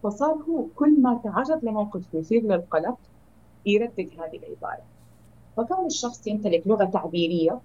فصار 0.03 0.35
هو 0.35 0.67
كل 0.75 1.03
ما 1.03 1.21
تعرض 1.25 1.65
لموقف 1.65 2.15
مثير 2.15 2.43
للقلق 2.43 2.99
يردد 3.67 4.11
هذه 4.21 4.37
العبارة. 4.37 4.83
فكون 5.57 5.87
الشخص 5.87 6.27
يمتلك 6.27 6.67
لغة 6.67 6.85
تعبيرية 6.85 7.61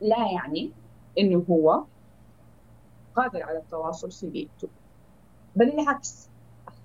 لا 0.00 0.32
يعني 0.32 0.72
إنه 1.18 1.44
هو 1.50 1.84
قادر 3.14 3.42
على 3.42 3.58
التواصل 3.58 4.10
في 4.12 4.26
بيئته 4.30 4.68
بل 5.56 5.68
العكس. 5.68 6.31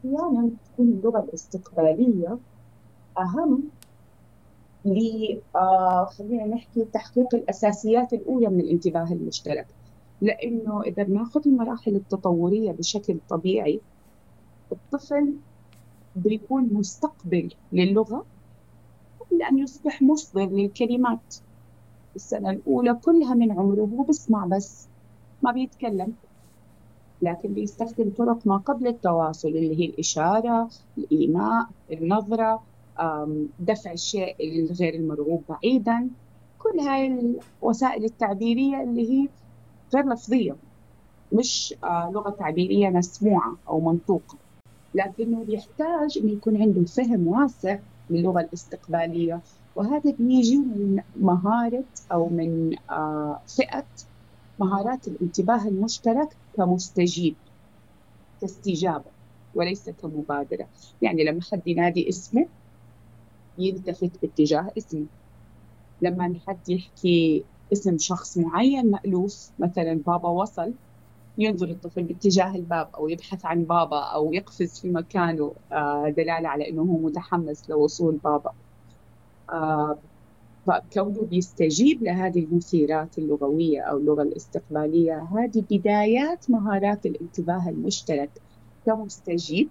أحيانا 0.06 0.51
تكون 0.66 0.88
اللغة 0.89 1.20
الاستقبالية 1.20 2.39
أهم 3.20 3.72
ل 4.86 4.98
آه 5.56 6.06
خلينا 6.06 6.46
نحكي 6.46 6.86
تحقيق 6.86 7.36
الأساسيات 7.36 8.13
الأولى 8.13 8.48
من 8.50 8.60
الانتباه 8.62 9.12
المشترك. 9.13 9.75
لأنه 10.22 10.82
إذا 10.84 11.04
بناخذ 11.04 11.42
المراحل 11.48 11.96
التطورية 11.96 12.72
بشكل 12.72 13.20
طبيعي 13.30 13.84
الطفل 14.72 15.39
بيكون 16.16 16.74
مستقبل 16.74 17.50
للغة 17.72 18.27
قبل 19.20 19.44
أن 19.44 19.60
يصبح 19.60 20.01
مصدر 20.01 20.46
للكلمات. 20.50 21.36
السنة 22.16 22.50
الأولى 22.51 22.96
كلها 23.04 23.34
من 23.36 23.51
عمره 23.60 23.82
هو 23.82 24.04
بسمع 24.04 24.48
بس 24.48 24.89
ما 25.42 25.51
بيتكلم. 25.51 26.18
لكن 27.22 27.54
بيستخدم 27.54 28.10
طرق 28.18 28.48
ما 28.48 28.58
قبل 28.58 28.88
التواصل 28.88 29.48
اللي 29.48 29.80
هي 29.80 29.86
الإشارة 29.86 30.70
الإيماء 30.98 31.68
النظرة 31.92 32.64
دفع 33.60 33.92
الشيء 33.92 34.36
الغير 34.40 34.94
المرغوب 34.94 35.44
بعيدا. 35.50 36.10
كل 36.60 36.80
هاي 36.80 37.36
الوسائل 37.62 38.06
التعبيرية 38.06 38.84
اللي 38.84 39.12
هي 39.12 39.28
غير 39.96 40.06
لفظية 40.10 40.56
مش 41.34 41.76
آه، 41.84 42.12
لغة 42.14 42.30
تعبيرية 42.30 42.90
مسموعة 42.90 43.56
أو 43.70 43.80
منطوقة. 43.80 44.38
لكنه 44.96 45.44
بيحتاج 45.44 46.18
إنه 46.18 46.32
يكون 46.32 46.62
عنده 46.62 46.86
فهم 46.86 47.28
واسع 47.28 47.80
للغة 48.10 48.42
الاستقبالية. 48.42 49.42
وهذا 49.76 50.12
بيجي 50.20 50.58
من 50.58 51.02
مهارة 51.20 51.84
أو 52.12 52.30
من 52.30 52.76
آه، 52.90 53.40
فئة 53.48 53.86
مهارات 54.60 55.08
الانتباه 55.08 55.68
المشترك 55.68 56.38
كمستجيب 56.58 57.38
كاستجابة 58.42 59.12
وليس 59.54 59.90
كمبادرة. 59.90 60.70
يعني 61.02 61.24
لما 61.24 61.40
حد 61.52 61.68
ينادي 61.68 62.10
اسمه 62.10 62.50
يلتفت 63.58 64.22
باتجاه 64.22 64.72
اسمه. 64.78 65.08
لما 66.02 66.40
حد 66.48 66.70
يحكي 66.70 67.48
اسم 67.74 67.98
شخص 68.00 68.38
معين 68.38 68.92
مألوف 68.92 69.52
مثلا 69.60 69.94
بابا 70.08 70.30
وصل 70.30 70.76
ينظر 71.38 71.70
الطفل 71.72 72.04
باتجاه 72.04 72.56
الباب 72.56 72.92
أو 72.96 73.10
يبحث 73.10 73.46
عن 73.46 73.66
بابا 73.66 74.00
أو 74.04 74.34
يقفز 74.34 74.80
في 74.82 74.92
مكانه 74.92 75.56
آه، 75.74 76.10
دلالة 76.18 76.50
على 76.50 76.70
أنه 76.70 76.82
هو 76.84 76.98
متحمس 77.00 77.70
لوصول 77.70 78.18
بابا. 78.18 78.54
آه، 80.70 80.82
فكونه 80.92 81.22
بيستجيب 81.22 82.04
لهذه 82.04 82.40
المثيرات 82.40 83.18
اللغوية 83.18 83.82
أو 83.82 83.98
اللغة 83.98 84.22
الاستقبالية 84.22 85.28
هذه 85.36 85.64
بدايات 85.72 86.50
مهارات 86.50 87.06
الانتباه 87.06 87.70
المشترك 87.70 88.30
كمستجيب 88.86 89.70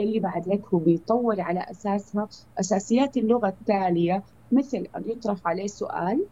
اللي 0.00 0.20
بعد 0.20 0.48
هيك 0.48 0.66
هو 0.74 0.78
بيطور 0.78 1.40
على 1.40 1.60
أساسها 1.60 2.28
أساسيات 2.60 3.16
اللغة 3.16 3.48
التالية 3.48 4.22
مثل 4.52 4.86
أن 4.96 5.02
يطرح 5.06 5.36
عليه 5.44 5.66
سؤال 5.66 6.24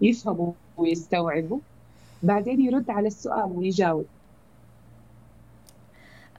يفهمه 0.00 0.54
ويستوعبه 0.76 1.60
بعدين 2.22 2.60
يرد 2.60 2.90
على 2.90 3.06
السؤال 3.06 3.52
ويجاوب. 3.54 4.06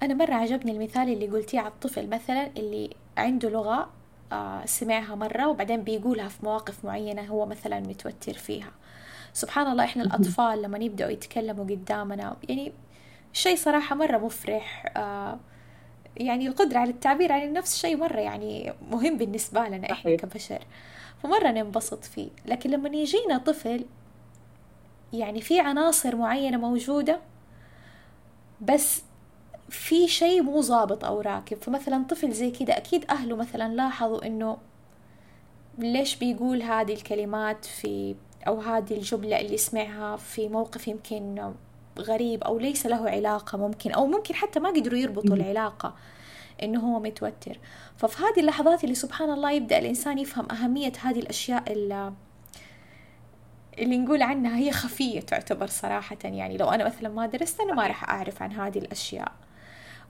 أنا 0.04 0.14
مرة 0.14 0.34
عجبني 0.34 0.72
المثال 0.72 1.14
اللي 1.14 1.28
قلتيه 1.28 1.60
على 1.60 1.68
الطفل 1.68 2.10
مثلا 2.10 2.48
اللي 2.58 2.90
عنده 3.18 3.50
لغة 3.50 3.90
سمعها 4.66 5.16
مرة 5.16 5.48
وبعدين 5.48 5.82
بيقولها 5.84 6.28
في 6.28 6.46
مواقف 6.46 6.86
معينة 6.86 7.22
هو 7.22 7.46
مثلا 7.46 7.80
متوتر 7.80 8.34
فيها. 8.34 8.72
سبحان 9.34 9.72
الله 9.72 9.84
إحنا 9.84 10.04
الأطفال 10.04 10.62
لما 10.62 10.78
يبدأوا 10.78 11.12
يتكلموا 11.12 11.66
قدامنا 11.66 12.36
يعني 12.50 12.74
شيء 13.34 13.56
صراحة 13.56 13.96
مرة 13.96 14.18
مفرح. 14.18 14.94
آه، 14.98 15.40
يعني 16.18 16.48
القدرة 16.48 16.80
على 16.80 16.90
التعبير 16.90 17.32
عن 17.32 17.42
النفس 17.42 17.78
شيء 17.78 17.98
مرة 17.98 18.20
يعني 18.20 18.74
مهم 18.92 19.18
بالنسبة 19.18 19.68
لنا 19.68 19.92
إحنا 19.92 20.16
كبشر. 20.16 20.60
فمرة 21.24 21.52
ننبسط 21.52 22.04
فيه. 22.04 22.30
لكن 22.46 22.70
لما 22.70 22.90
يجينا 22.90 23.38
طفل 23.38 23.86
يعني 25.14 25.42
في 25.42 25.60
عناصر 25.60 26.16
معينة 26.16 26.58
موجودة 26.58 27.20
بس 28.62 29.04
في 29.74 30.08
شيء 30.08 30.42
مو 30.42 30.62
ظابط 30.62 31.06
أو 31.06 31.22
راكب 31.22 31.58
فمثلا 31.58 32.06
طفل 32.10 32.32
زي 32.32 32.52
كده 32.52 32.78
أكيد 32.78 33.06
أهله 33.10 33.36
مثلا 33.36 33.74
لاحظوا 33.74 34.26
إنه 34.26 34.58
ليش 35.78 36.16
بيقول 36.16 36.62
هذه 36.62 36.94
الكلمات 36.94 37.66
في 37.66 38.16
أو 38.48 38.60
هذه 38.60 38.94
الجملة 38.94 39.40
اللي 39.40 39.58
سمعها 39.58 40.16
في 40.16 40.50
موقف 40.50 40.88
يمكن 40.88 41.54
غريب 42.00 42.44
أو 42.44 42.60
ليس 42.60 42.86
له 42.86 43.10
علاقة 43.10 43.58
ممكن 43.58 43.92
أو 43.92 44.08
ممكن 44.08 44.36
حتى 44.36 44.60
ما 44.60 44.70
قدروا 44.70 45.00
يربطوا 45.00 45.36
العلاقة 45.36 45.96
إنه 46.64 46.80
هو 46.80 47.00
متوتر. 47.00 47.60
ففي 47.98 48.24
هذه 48.24 48.40
اللحظات 48.40 48.84
اللي 48.84 48.96
سبحان 48.96 49.30
الله 49.30 49.52
يبدأ 49.52 49.80
الإنسان 49.80 50.18
يفهم 50.18 50.52
أهمية 50.52 50.94
هذه 51.02 51.20
الأشياء 51.20 51.74
اللي 51.74 52.14
اللي 53.80 53.98
نقول 53.98 54.22
عنها 54.22 54.58
هي 54.58 54.72
خفية 54.72 55.20
تعتبر 55.20 55.68
صراحة. 55.68 56.18
يعني 56.24 56.58
لو 56.58 56.70
أنا 56.70 56.86
مثلا 56.86 57.10
ما 57.10 57.26
درست 57.26 57.60
أنا 57.60 57.74
ما 57.74 57.88
راح 57.88 58.10
أعرف 58.10 58.42
عن 58.42 58.52
هذه 58.52 58.78
الأشياء. 58.78 59.32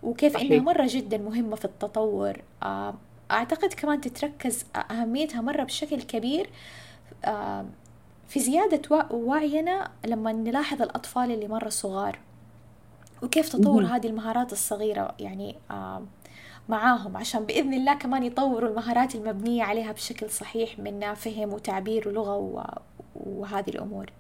وكيف 0.03 0.33
صحيح. 0.33 0.51
إنها 0.51 0.63
مرة 0.63 0.85
جدا 0.89 1.17
مهمة 1.17 1.55
في 1.55 1.65
التطور. 1.65 2.41
آه، 2.63 2.93
أعتقد 3.31 3.73
كمان 3.73 4.01
تتركز 4.01 4.65
أهميتها 4.91 5.41
مرة 5.41 5.63
بشكل 5.63 6.01
كبير 6.01 6.49
آه، 7.25 7.65
في 8.27 8.39
زيادة 8.39 9.07
وعينا 9.11 9.91
لما 10.05 10.31
نلاحظ 10.31 10.81
الأطفال 10.81 11.31
اللي 11.31 11.47
مرة 11.47 11.69
صغار 11.69 12.19
وكيف 13.23 13.49
تطور 13.49 13.85
هذه 13.85 14.07
المهارات 14.07 14.51
الصغيرة 14.53 15.15
يعني 15.19 15.55
آه، 15.71 16.03
معاهم 16.69 17.17
عشان 17.17 17.45
بإذن 17.45 17.73
الله 17.73 17.93
كمان 17.93 18.23
يطوروا 18.23 18.69
المهارات 18.69 19.15
المبنية 19.15 19.63
عليها 19.63 19.91
بشكل 19.91 20.29
صحيح 20.29 20.79
من 20.79 21.13
فهم 21.13 21.53
وتعبير 21.53 22.07
ولغة 22.09 22.63
وهذه 23.15 23.69
الأمور. 23.69 24.11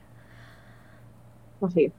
صحيح. 1.61 1.91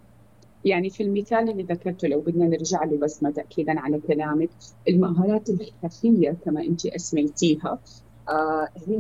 يعني 0.65 0.91
في 0.91 1.03
المثال 1.03 1.51
اللي 1.51 1.63
ذكرته 1.63 2.09
لو 2.09 2.21
بدنا 2.21 2.47
نرجع 2.47 2.85
له 2.85 2.99
بس 2.99 3.23
ما 3.23 3.31
تأكيدا 3.31 3.81
على 3.81 4.01
كلامك 4.01 4.51
المهارات 4.89 5.49
الحرفية 5.51 6.31
كما 6.45 6.61
أنت 6.63 6.87
أسميتيها 6.87 7.79
آه 8.29 8.69
هي 8.89 8.97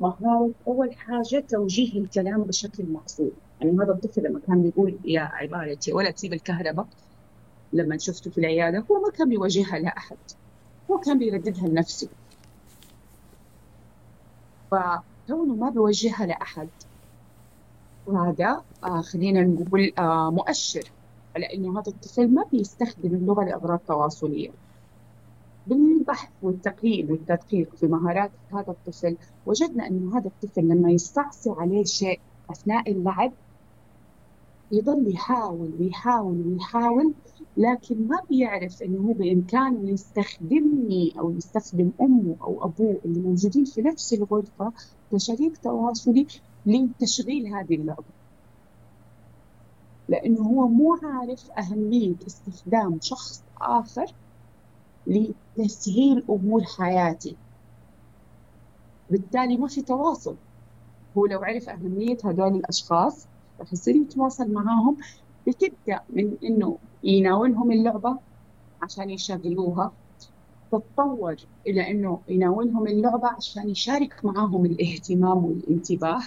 مهارة 0.00 0.54
أول 0.68 0.94
حاجة 0.94 1.40
توجيه 1.48 2.00
الكلام 2.00 2.42
بشكل 2.44 2.92
مقصود. 2.92 3.32
يعني 3.60 3.72
هذا 3.78 3.92
الطفل 3.92 4.22
لما 4.22 4.40
كان 4.40 4.62
بيقول 4.62 5.00
يا 5.04 5.20
عبارتي 5.20 5.92
ولا 5.92 6.10
تسيب 6.10 6.32
الكهرباء 6.32 6.88
لما 7.72 7.98
شفته 7.98 8.30
في 8.30 8.38
العيادة 8.38 8.78
هو 8.78 9.00
ما 9.00 9.10
كان 9.10 9.28
بيوجهها 9.28 9.78
لأحد 9.78 10.18
هو 10.90 10.98
كان 11.00 11.18
بيرددها 11.18 11.68
لنفسه. 11.68 12.08
فكونه 14.70 15.54
ما 15.56 15.70
بيوجهها 15.70 16.26
لأحد 16.26 16.70
وهذا 18.06 18.64
آه 18.84 19.02
خلينا 19.02 19.42
نقول 19.42 19.92
آه 19.98 20.30
مؤشر. 20.30 20.95
على 21.36 21.46
انه 21.54 21.72
هذا 21.72 21.88
الطفل 21.92 22.34
ما 22.34 22.44
بيستخدم 22.52 23.14
اللغة 23.14 23.44
لأغراض 23.44 23.78
تواصلية. 23.78 24.50
بالبحث 25.66 26.28
والتقييم 26.42 27.10
والتدقيق 27.10 27.76
في 27.76 27.86
مهارات 27.86 28.30
هذا 28.52 28.70
الطفل 28.70 29.16
وجدنا 29.46 29.86
أنه 29.86 30.18
هذا 30.18 30.26
الطفل 30.26 30.68
لما 30.68 30.90
يستعصي 30.90 31.50
عليه 31.50 31.84
شيء 31.84 32.20
أثناء 32.50 32.92
اللعب 32.92 33.32
يضل 34.72 35.14
يحاول 35.14 35.70
ويحاول 35.80 36.46
ويحاول 36.46 37.14
لكن 37.56 38.08
ما 38.08 38.20
بيعرف 38.30 38.82
إنه 38.82 39.08
هو 39.08 39.12
بإمكانه 39.12 39.90
يستخدمني 39.90 41.14
أو 41.18 41.30
يستخدم 41.30 41.90
أمه 42.00 42.36
أو 42.42 42.64
أبوه 42.64 43.00
اللي 43.04 43.20
موجودين 43.20 43.64
في 43.64 43.82
نفس 43.82 44.12
الغرفة 44.12 44.72
كشريك 45.12 45.56
تواصلي 45.56 46.26
لتشغيل 46.66 47.54
هذه 47.54 47.74
اللعبة. 47.74 48.15
لأنه 50.08 50.42
هو 50.42 50.68
مو 50.68 50.96
عارف 51.04 51.50
أهمية 51.58 52.16
استخدام 52.26 52.98
شخص 53.02 53.44
آخر 53.62 54.06
لتسهيل 55.06 56.24
أمور 56.30 56.64
حياتي 56.64 57.38
بالتالي 59.08 59.56
ما 59.56 59.68
في 59.68 59.82
تواصل. 59.82 60.38
هو 61.18 61.26
لو 61.26 61.44
عرف 61.44 61.68
أهمية 61.68 62.16
هذول 62.24 62.56
الأشخاص 62.56 63.28
رح 63.60 63.72
يصير 63.72 63.96
يتواصل 63.96 64.52
معاهم 64.52 64.96
بتبدأ 65.46 66.00
من 66.10 66.38
إنه 66.44 66.80
يناولهم 67.02 67.72
اللعبة 67.72 68.20
عشان 68.82 69.10
يشغلوها. 69.10 69.96
تتطور 70.72 71.36
إلى 71.66 71.90
إنه 71.90 72.24
يناولهم 72.28 72.86
اللعبة 72.88 73.28
عشان 73.38 73.68
يشارك 73.70 74.24
معاهم 74.24 74.66
الاهتمام 74.66 75.44
والانتباه. 75.44 76.22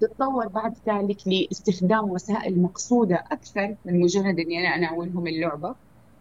تتطور 0.00 0.48
بعد 0.48 0.76
ذلك 0.88 1.16
لاستخدام 1.28 2.10
وسائل 2.10 2.62
مقصودة 2.62 3.16
أكثر 3.16 3.76
من 3.84 4.00
مجرد 4.00 4.38
إني 4.40 4.58
أنا 4.58 4.74
أناولهم 4.74 5.26
اللعبة. 5.26 5.74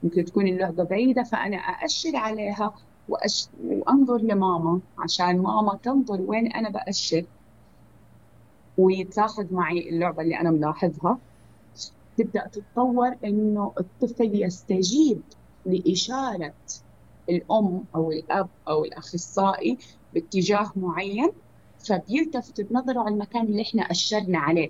ممكن 0.03 0.25
تكون 0.25 0.47
اللعبة 0.47 0.83
بعيدة 0.83 1.23
فأنا 1.23 1.57
أأشر 1.57 2.15
عليها 2.15 2.75
وأش... 3.07 3.49
وأنظر 3.63 4.17
لماما 4.17 4.81
عشان 4.97 5.37
ماما 5.39 5.79
تنظر 5.83 6.21
وين 6.21 6.51
أنا 6.51 6.69
بأشر. 6.69 7.25
ويتلاحظ 8.77 9.53
معي 9.53 9.89
اللعبة 9.89 10.23
اللي 10.23 10.39
أنا 10.39 10.51
ملاحظها. 10.51 11.19
تبدأ 12.17 12.47
تتطور 12.47 13.15
إنه 13.25 13.73
الطفل 13.79 14.43
يستجيب 14.43 15.21
لإشارة 15.65 16.53
الأم 17.29 17.85
أو 17.95 18.11
الأب 18.11 18.49
أو 18.67 18.85
الأخصائي 18.85 19.77
باتجاه 20.13 20.71
معين. 20.75 21.31
فبيلتفت 21.79 22.61
بنظرة 22.61 22.99
على 22.99 23.13
المكان 23.13 23.45
اللي 23.45 23.61
إحنا 23.61 23.81
أشرنا 23.81 24.39
عليه. 24.39 24.69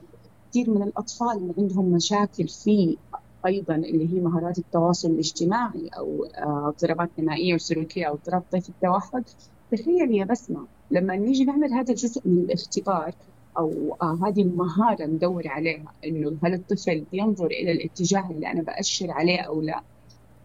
كثير 0.49 0.69
من 0.69 0.83
الأطفال 0.83 1.37
اللي 1.37 1.53
عندهم 1.57 1.85
مشاكل 1.85 2.47
في 2.47 2.97
أيضا 3.45 3.75
اللي 3.75 4.13
هي 4.13 4.19
مهارات 4.19 4.57
التواصل 4.59 5.09
الاجتماعي 5.11 5.87
أو 5.97 6.25
آه، 6.25 6.67
اضطرابات 6.67 7.09
نمائية 7.19 7.53
وسلوكية 7.53 8.05
أو 8.05 8.13
اضطراب 8.13 8.43
طيف 8.51 8.69
التوحد. 8.69 9.23
تخيل 9.71 10.11
يا 10.15 10.25
بسمة 10.25 10.67
لما 10.91 11.15
نيجي 11.15 11.45
نعمل 11.45 11.73
هذا 11.73 11.91
الجزء 11.91 12.21
من 12.25 12.37
الاختبار 12.37 13.13
أو 13.57 13.97
آه 14.01 14.19
هذه 14.27 14.41
المهارة 14.41 15.05
ندور 15.05 15.47
عليها 15.47 15.93
إنه 16.05 16.37
هل 16.43 16.53
الطفل 16.53 17.05
بينظر 17.11 17.45
إلى 17.45 17.71
الاتجاه 17.71 18.31
اللي 18.31 18.51
أنا 18.51 18.61
بأشر 18.61 19.11
عليه 19.11 19.39
أو 19.39 19.61
لا؟ 19.61 19.83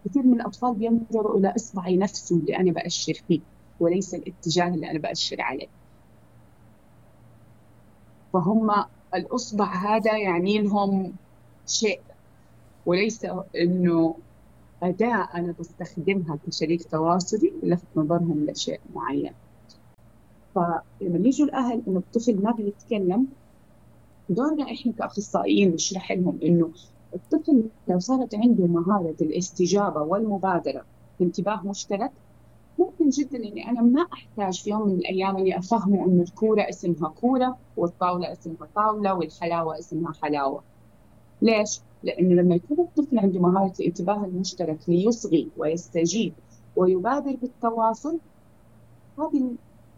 كثير 0.04 0.22
من 0.22 0.34
الأطفال 0.40 0.74
بينظروا 0.74 1.38
إلى 1.38 1.52
إصبعي 1.56 1.96
نفسه 1.96 2.36
اللي 2.36 2.56
أنا 2.56 2.72
بأشر 2.72 3.14
فيه 3.28 3.40
وليس 3.80 4.14
الاتجاه 4.14 4.68
اللي 4.68 4.90
أنا 4.90 4.98
بأشر 4.98 5.40
عليه. 5.40 5.68
فهم 8.32 8.84
الإصبع 9.14 9.64
هذا 9.74 10.18
يعني 10.18 10.58
لهم 10.58 11.12
شيء 11.66 12.00
وليس 12.86 13.26
إنه 13.56 14.14
أداة 14.82 15.28
أنا 15.34 15.54
بستخدمها 15.60 16.38
كشريك 16.46 16.84
تواصلي 16.90 17.52
لفت 17.62 17.86
نظرهم 17.96 18.46
لشيء 18.50 18.80
معين. 18.94 19.32
فلما 20.54 21.28
يجوا 21.28 21.46
الأهل 21.46 21.82
إنه 21.88 21.98
الطفل 21.98 22.42
ما 22.42 22.52
بيتكلم 22.52 23.28
دورنا 24.28 24.64
إحنا 24.72 24.92
كأخصائيين 24.92 25.74
نشرح 25.74 26.12
لهم 26.12 26.38
إنه 26.42 26.72
الطفل 27.14 27.70
لو 27.88 27.98
صارت 27.98 28.34
عنده 28.34 28.66
مهارة 28.66 29.16
الاستجابة 29.20 30.00
والمبادرة 30.02 30.84
بانتباه 31.20 31.62
مشترك 31.66 32.12
جدا 33.12 33.36
إني 33.38 33.68
أنا 33.70 33.82
ما 33.82 34.06
أحتاج 34.12 34.62
في 34.62 34.70
يوم 34.70 34.88
من 34.88 34.94
الأيام 34.94 35.36
إني 35.36 35.58
أفهمه 35.58 36.04
إنه 36.04 36.22
الكورة 36.22 36.62
اسمها 36.68 37.08
كورة 37.08 37.58
والطاولة 37.76 38.32
اسمها 38.32 38.68
طاولة 38.74 39.14
والحلاوة 39.14 39.78
اسمها 39.78 40.12
حلاوة. 40.22 40.62
ليش؟ 41.42 41.80
لأنه 42.02 42.42
لما 42.42 42.54
يكون 42.54 42.80
الطفل 42.80 43.18
عنده 43.18 43.40
مهارة 43.40 43.72
الانتباه 43.80 44.24
المشترك 44.24 44.78
ليصغي 44.88 45.50
ويستجيب 45.56 46.34
ويبادر 46.76 47.36
بالتواصل 47.36 48.20
هذه 49.18 49.56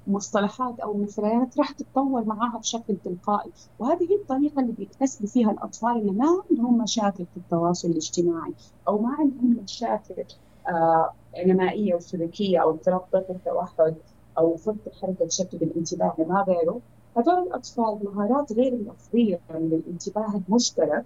المصطلحات 0.09 0.81
أو 0.81 0.93
المثريات 0.95 1.59
راح 1.59 1.73
تتطور 1.73 2.25
معها 2.25 2.59
بشكل 2.59 2.97
تلقائي 2.97 3.53
وهذه 3.79 4.03
هي 4.11 4.15
الطريقة 4.17 4.61
اللي 4.61 4.73
بيكتسبوا 4.73 5.29
فيها 5.29 5.51
الأطفال 5.51 5.91
اللي 6.01 6.13
ما 6.13 6.27
عندهم 6.51 6.83
مشاكل 6.83 7.27
في 7.27 7.37
التواصل 7.37 7.89
الاجتماعي 7.91 8.55
أو 8.89 8.99
ما 9.03 9.11
عندهم 9.19 9.51
مشاكل 9.63 10.25
آه 10.69 11.13
نمائيه 11.39 11.95
وسلوكيه 11.95 12.63
أو 12.63 12.77
طيف 12.77 13.31
التوحد 13.31 13.95
أو 14.39 14.57
فرط 14.57 14.77
الحركه 14.87 15.27
تشتت 15.27 15.63
الانتباه 15.63 16.15
وما 16.19 16.45
غيره 16.49 16.81
هذول 17.17 17.43
الأطفال 17.47 17.99
مهارات 18.05 18.53
غير 18.53 18.73
اللفظيه 18.73 19.41
من 19.51 19.73
الانتباه 19.73 20.43
المشترك 20.49 21.05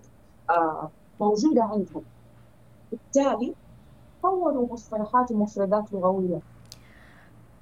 آه 0.50 0.90
موجودة 1.20 1.62
عندهم. 1.62 2.02
بالتالي 2.90 3.54
طوروا 4.22 4.72
مصطلحات 4.72 5.30
ومفردات 5.32 5.92
لغوية. 5.92 6.40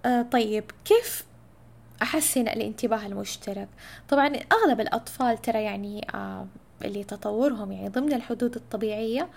آه 0.07 0.23
طيب 0.23 0.65
كيف 0.85 1.27
أحسن 2.03 2.41
الانتباه 2.49 3.07
المشترك؟ 3.07 3.69
طبعا 4.09 4.27
أغلب 4.27 4.81
الأطفال 4.81 5.39
ترى 5.39 5.63
يعني 5.63 6.07
آه 6.15 6.47
اللي 6.85 7.05
تطورهم 7.05 7.73
يعني 7.73 7.89
ضمن 7.89 8.13
الحدود 8.13 8.55
الطبيعية 8.55 9.29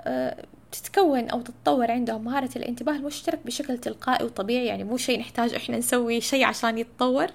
آه 0.00 0.44
تتكون 0.72 1.28
أو 1.30 1.40
تتطور 1.40 1.90
عندهم 1.90 2.24
مهارة 2.24 2.50
الانتباه 2.56 2.92
المشترك 2.96 3.38
بشكل 3.46 3.78
تلقائي 3.78 4.24
وطبيعي 4.26 4.66
يعني 4.66 4.84
مو 4.84 4.96
شيء 4.96 5.20
نحتاج 5.20 5.54
إحنا 5.54 5.78
نسوي 5.78 6.20
شيء 6.20 6.44
عشان 6.44 6.78
يتطور. 6.78 7.26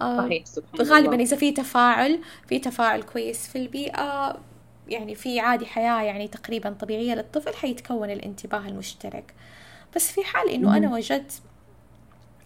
آه 0.00 0.16
صحيح 0.26 0.44
سبحان 0.46 0.86
غالبا 0.86 1.16
إذا 1.20 1.36
في 1.36 1.52
تفاعل 1.52 2.20
في 2.48 2.58
تفاعل 2.58 3.02
كويس 3.02 3.48
في 3.48 3.58
البيئة 3.58 4.36
يعني 4.88 5.14
في 5.14 5.40
عادي 5.40 5.66
حياة 5.66 6.02
يعني 6.02 6.28
تقريبا 6.28 6.70
طبيعية 6.70 7.14
للطفل 7.14 7.54
حيتكون 7.54 8.10
الانتباه 8.10 8.68
المشترك. 8.68 9.34
بس 9.96 10.12
في 10.12 10.24
حال 10.24 10.50
إنه 10.50 10.76
أنا 10.76 10.92
وجدت 10.94 11.42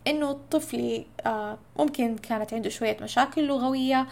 إنه 0.07 0.41
طفلي 0.51 1.07
آه 1.27 1.59
ممكن 1.79 2.17
كانت 2.17 2.55
عنده 2.55 2.69
شوية 2.71 2.97
مشاكل 3.03 3.47
لغوية 3.47 4.07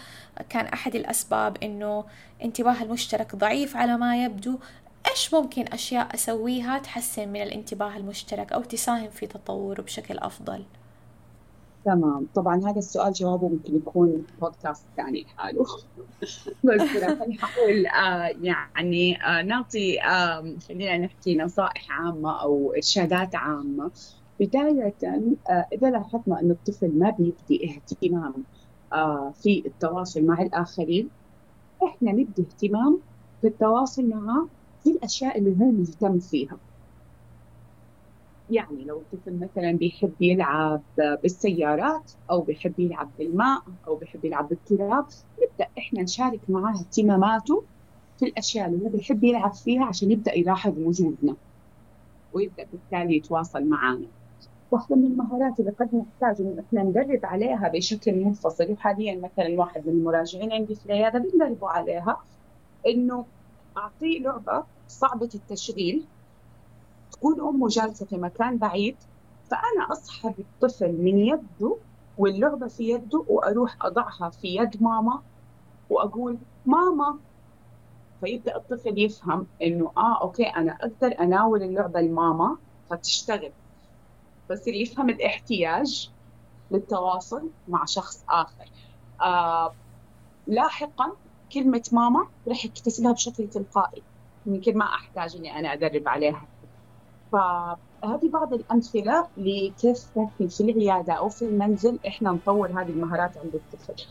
كان 0.49 0.65
أحد 0.65 0.95
الأسباب 0.95 1.57
إنه 1.63 2.05
انتباه 2.43 2.83
المشترك 2.83 3.35
ضعيف 3.35 3.77
على 3.77 3.97
ما 3.97 4.23
يبدو 4.25 4.59
إيش 5.11 5.33
ممكن 5.33 5.67
أشياء 5.67 6.15
أسويها 6.15 6.79
تحسن 6.79 7.29
من 7.29 7.41
الانتباه 7.41 7.97
المشترك 7.97 8.53
أو 8.53 8.63
تساهم 8.63 9.09
في 9.09 9.27
تطوره 9.27 9.81
بشكل 9.81 10.17
أفضل؟ 10.17 10.65
تمام. 11.85 12.27
طبعا 12.35 12.57
هذا 12.69 12.79
السؤال 12.79 13.13
جوابه 13.13 13.49
ممكن 13.49 13.75
يكون 13.75 14.27
بودكاست 14.41 14.85
ثاني 14.97 15.23
لحاله. 15.23 15.65
بس 16.63 16.97
خليني 16.97 17.39
أقول 17.43 17.87
آه 17.87 18.35
يعني 18.43 19.23
آه 19.25 19.41
نعطي 19.41 19.99
خلينا 20.67 20.97
نحكي 20.97 21.37
نصائح 21.37 21.91
عامة 21.91 22.41
أو 22.41 22.73
إرشادات 22.75 23.35
عامة. 23.35 23.91
بداية 24.39 24.95
آه 25.49 25.67
إذا 25.73 25.89
لاحظنا 25.89 26.39
أن 26.41 26.51
الطفل 26.51 26.99
ما 26.99 27.09
بيبدي 27.09 27.75
اهتمام 27.75 28.45
في 29.33 29.63
التواصل 29.65 30.25
مع 30.25 30.41
الآخرين 30.41 31.09
إحنا 31.83 32.11
نبدي 32.11 32.41
اهتمام 32.41 33.01
في 33.41 33.47
التواصل 33.47 34.09
معه 34.09 34.47
في 34.83 34.89
الأشياء 34.89 35.37
اللي 35.37 35.51
هو 35.51 35.71
مهتم 35.71 36.19
فيها. 36.19 36.57
يعني 38.49 38.83
لو 38.83 38.97
الطفل 39.01 39.39
مثلا 39.39 39.71
بيحب 39.71 40.13
يلعب 40.21 40.83
بالسيارات 40.97 42.11
أو 42.31 42.41
بيحب 42.41 42.79
يلعب 42.79 43.11
بالماء 43.19 43.61
أو 43.87 43.95
بيحب 43.95 44.25
يلعب 44.25 44.49
بالتراب 44.49 45.05
نبدأ 45.43 45.67
إحنا 45.77 46.01
نشارك 46.01 46.49
معاه 46.49 46.73
اهتماماته 46.79 47.63
في 48.19 48.25
الأشياء 48.25 48.67
اللي 48.69 48.85
هو 48.85 48.89
بيحب 48.89 49.23
يلعب 49.23 49.53
فيها 49.53 49.85
عشان 49.85 50.11
يبدأ 50.11 50.33
يلاحظ 50.37 50.77
وجودنا 50.79 51.35
ويبدأ 52.33 52.63
بالتالي 52.71 53.15
يتواصل 53.17 53.65
معنا 53.65 54.07
واحدة 54.71 54.95
من 54.95 55.05
المهارات 55.05 55.59
اللي 55.59 55.71
قد 55.71 55.95
نحتاج 55.95 56.41
إنه 56.41 56.63
إحنا 56.67 56.83
ندرب 56.83 57.19
عليها 57.25 57.67
بشكل 57.73 58.15
منفصل 58.15 58.71
وحاليا 58.71 59.15
مثلا 59.15 59.59
واحد 59.59 59.87
من 59.87 59.93
المراجعين 59.93 60.51
عندي 60.53 60.75
في 60.75 60.85
العيادة 60.85 61.19
بندربوا 61.19 61.69
عليها 61.69 62.17
إنه 62.87 63.25
أعطيه 63.77 64.19
لعبة 64.19 64.65
صعبة 64.87 65.29
التشغيل. 65.35 66.09
تكون 67.11 67.41
أمه 67.41 67.67
جالسة 67.67 68.05
في 68.05 68.17
مكان 68.17 68.57
بعيد 68.57 69.03
فأنا 69.51 69.91
أسحب 69.93 70.39
الطفل 70.39 70.91
من 70.91 71.17
يده 71.19 71.79
واللعبة 72.17 72.67
في 72.67 72.83
يده 72.89 73.25
وأروح 73.27 73.77
أضعها 73.81 74.29
في 74.29 74.47
يد 74.55 74.83
ماما 74.83 75.23
وأقول 75.89 76.37
ماما. 76.65 77.19
فيبدأ 78.19 78.55
الطفل 78.57 78.99
يفهم 78.99 79.47
إنه 79.61 79.91
آه 79.97 80.21
أوكي 80.21 80.43
أنا 80.43 80.71
أقدر 80.81 81.19
أناول 81.19 81.63
اللعبة 81.63 82.01
لماما 82.01 82.57
فتشتغل. 82.89 83.53
فيصير 84.47 84.73
يفهم 84.73 85.09
الاحتياج 85.09 86.13
للتواصل 86.71 87.53
مع 87.67 87.85
شخص 87.85 88.23
آخر. 88.29 88.71
آه 89.21 89.77
لاحقا 90.47 91.17
كلمة 91.53 91.83
ماما 91.91 92.27
رح 92.47 92.65
يكتسبها 92.65 93.11
بشكل 93.11 93.47
تلقائي 93.47 94.01
يمكن 94.45 94.77
ما 94.77 94.85
أحتاج 94.85 95.35
إني 95.35 95.59
أنا 95.59 95.73
أدرب 95.73 96.07
عليها. 96.07 96.47
فهذه 97.31 98.29
بعض 98.33 98.53
الأمثلة 98.53 99.27
لكيف 99.37 100.05
ممكن 100.15 100.47
في 100.47 100.63
العيادة 100.63 101.13
أو 101.13 101.29
في 101.29 101.45
المنزل 101.45 101.99
إحنا 102.07 102.31
نطور 102.31 102.67
هذه 102.67 102.89
المهارات 102.89 103.37
عند 103.37 103.55
الطفل. 103.55 104.05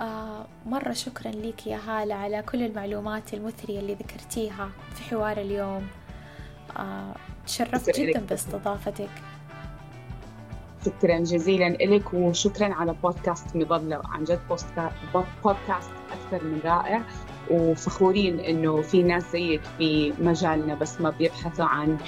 آه 0.00 0.46
مرة 0.66 0.92
شكرا 0.92 1.30
لك 1.30 1.66
يا 1.66 1.76
هالة 1.76 2.14
على 2.14 2.42
كل 2.42 2.62
المعلومات 2.62 3.34
المثرية 3.34 3.80
اللي 3.80 3.94
ذكرتيها 3.94 4.70
في 4.94 5.02
حوار 5.02 5.36
اليوم. 5.40 5.86
آه 6.76 7.14
تشرفت 7.46 8.00
جدا 8.00 8.20
باستضافتك. 8.20 9.10
شكرا 10.84 11.18
جزيلا 11.18 11.68
لك 11.68 12.14
وشكرا 12.14 12.74
على 12.74 12.94
بودكاست 13.02 13.56
مظلة 13.56 14.00
عن 14.04 14.24
جد 14.24 14.40
بودكاست 15.44 15.90
أكثر 16.12 16.44
من 16.44 16.60
رائع 16.64 17.02
وفخورين 17.50 18.40
إنه 18.40 18.82
في 18.82 19.02
ناس 19.02 19.32
زيك 19.32 19.60
في 19.78 20.12
مجالنا 20.18 20.74
بس 20.74 21.00
ما 21.00 21.10
بيبحثوا 21.10 21.64
عن 21.64 21.98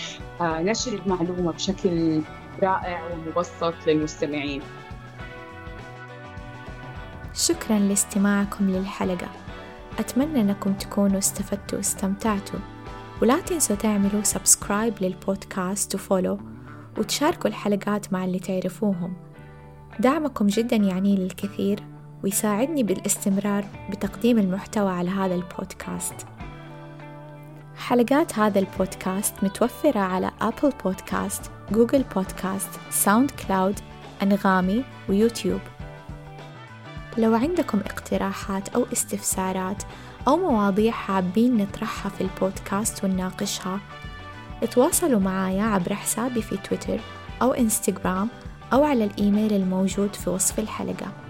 آه، 0.40 0.62
نشر 0.62 0.92
المعلومة 0.92 1.52
بشكل 1.52 2.22
رائع 2.62 3.02
ومبسط 3.12 3.74
للمستمعين. 3.86 4.62
شكرا 7.34 7.78
لاستماعكم 7.78 8.70
للحلقة. 8.70 9.28
أتمنى 9.98 10.40
أنكم 10.40 10.72
تكونوا 10.72 11.18
استفدتوا 11.18 11.78
واستمتعتوا. 11.78 12.58
ولا 13.22 13.40
تنسوا 13.40 13.76
تعملوا 13.76 14.22
subscribe 14.22 14.94
للبودكاست 15.00 15.94
و 15.94 16.01
follow 16.01 16.38
وتشاركوا 16.98 17.50
الحلقات 17.50 18.12
مع 18.12 18.24
اللي 18.24 18.38
تعرفوهم. 18.38 19.14
دعمكم 20.00 20.46
جدا 20.46 20.76
يعني 20.76 21.16
لي 21.16 21.32
الكثير 21.32 21.80
ويساعدني 22.24 22.82
بالاستمرار 22.82 23.64
بتقديم 23.90 24.38
المحتوى 24.38 24.90
على 24.90 25.10
هذا 25.10 25.34
البودكاست. 25.34 26.14
حلقات 27.76 28.38
هذا 28.38 28.58
البودكاست 28.58 29.34
متوفرة 29.42 30.00
على 30.00 30.30
Apple 30.40 30.72
Podcast، 30.84 31.50
Google 31.72 32.04
Podcast، 32.14 32.70
SoundCloud، 32.90 33.80
أنغامي 34.22 34.84
ويوتيوب. 35.08 35.60
لو 37.18 37.34
عندكم 37.34 37.78
اقتراحات 37.78 38.68
أو 38.68 38.86
استفسارات 38.92 39.82
أو 40.28 40.36
مواضيع 40.36 40.92
حابين 40.92 41.56
نطرحها 41.56 42.10
في 42.10 42.20
البودكاست 42.20 43.04
ونناقشها 43.04 43.80
تواصلوا 44.66 45.20
معايا 45.20 45.62
عبر 45.62 45.94
حسابي 45.94 46.42
في 46.42 46.56
تويتر 46.56 47.00
أو 47.42 47.52
إنستغرام 47.52 48.28
أو 48.72 48.84
على 48.84 49.04
الإيميل 49.04 49.52
الموجود 49.52 50.14
في 50.14 50.30
وصف 50.30 50.58
الحلقة. 50.58 51.21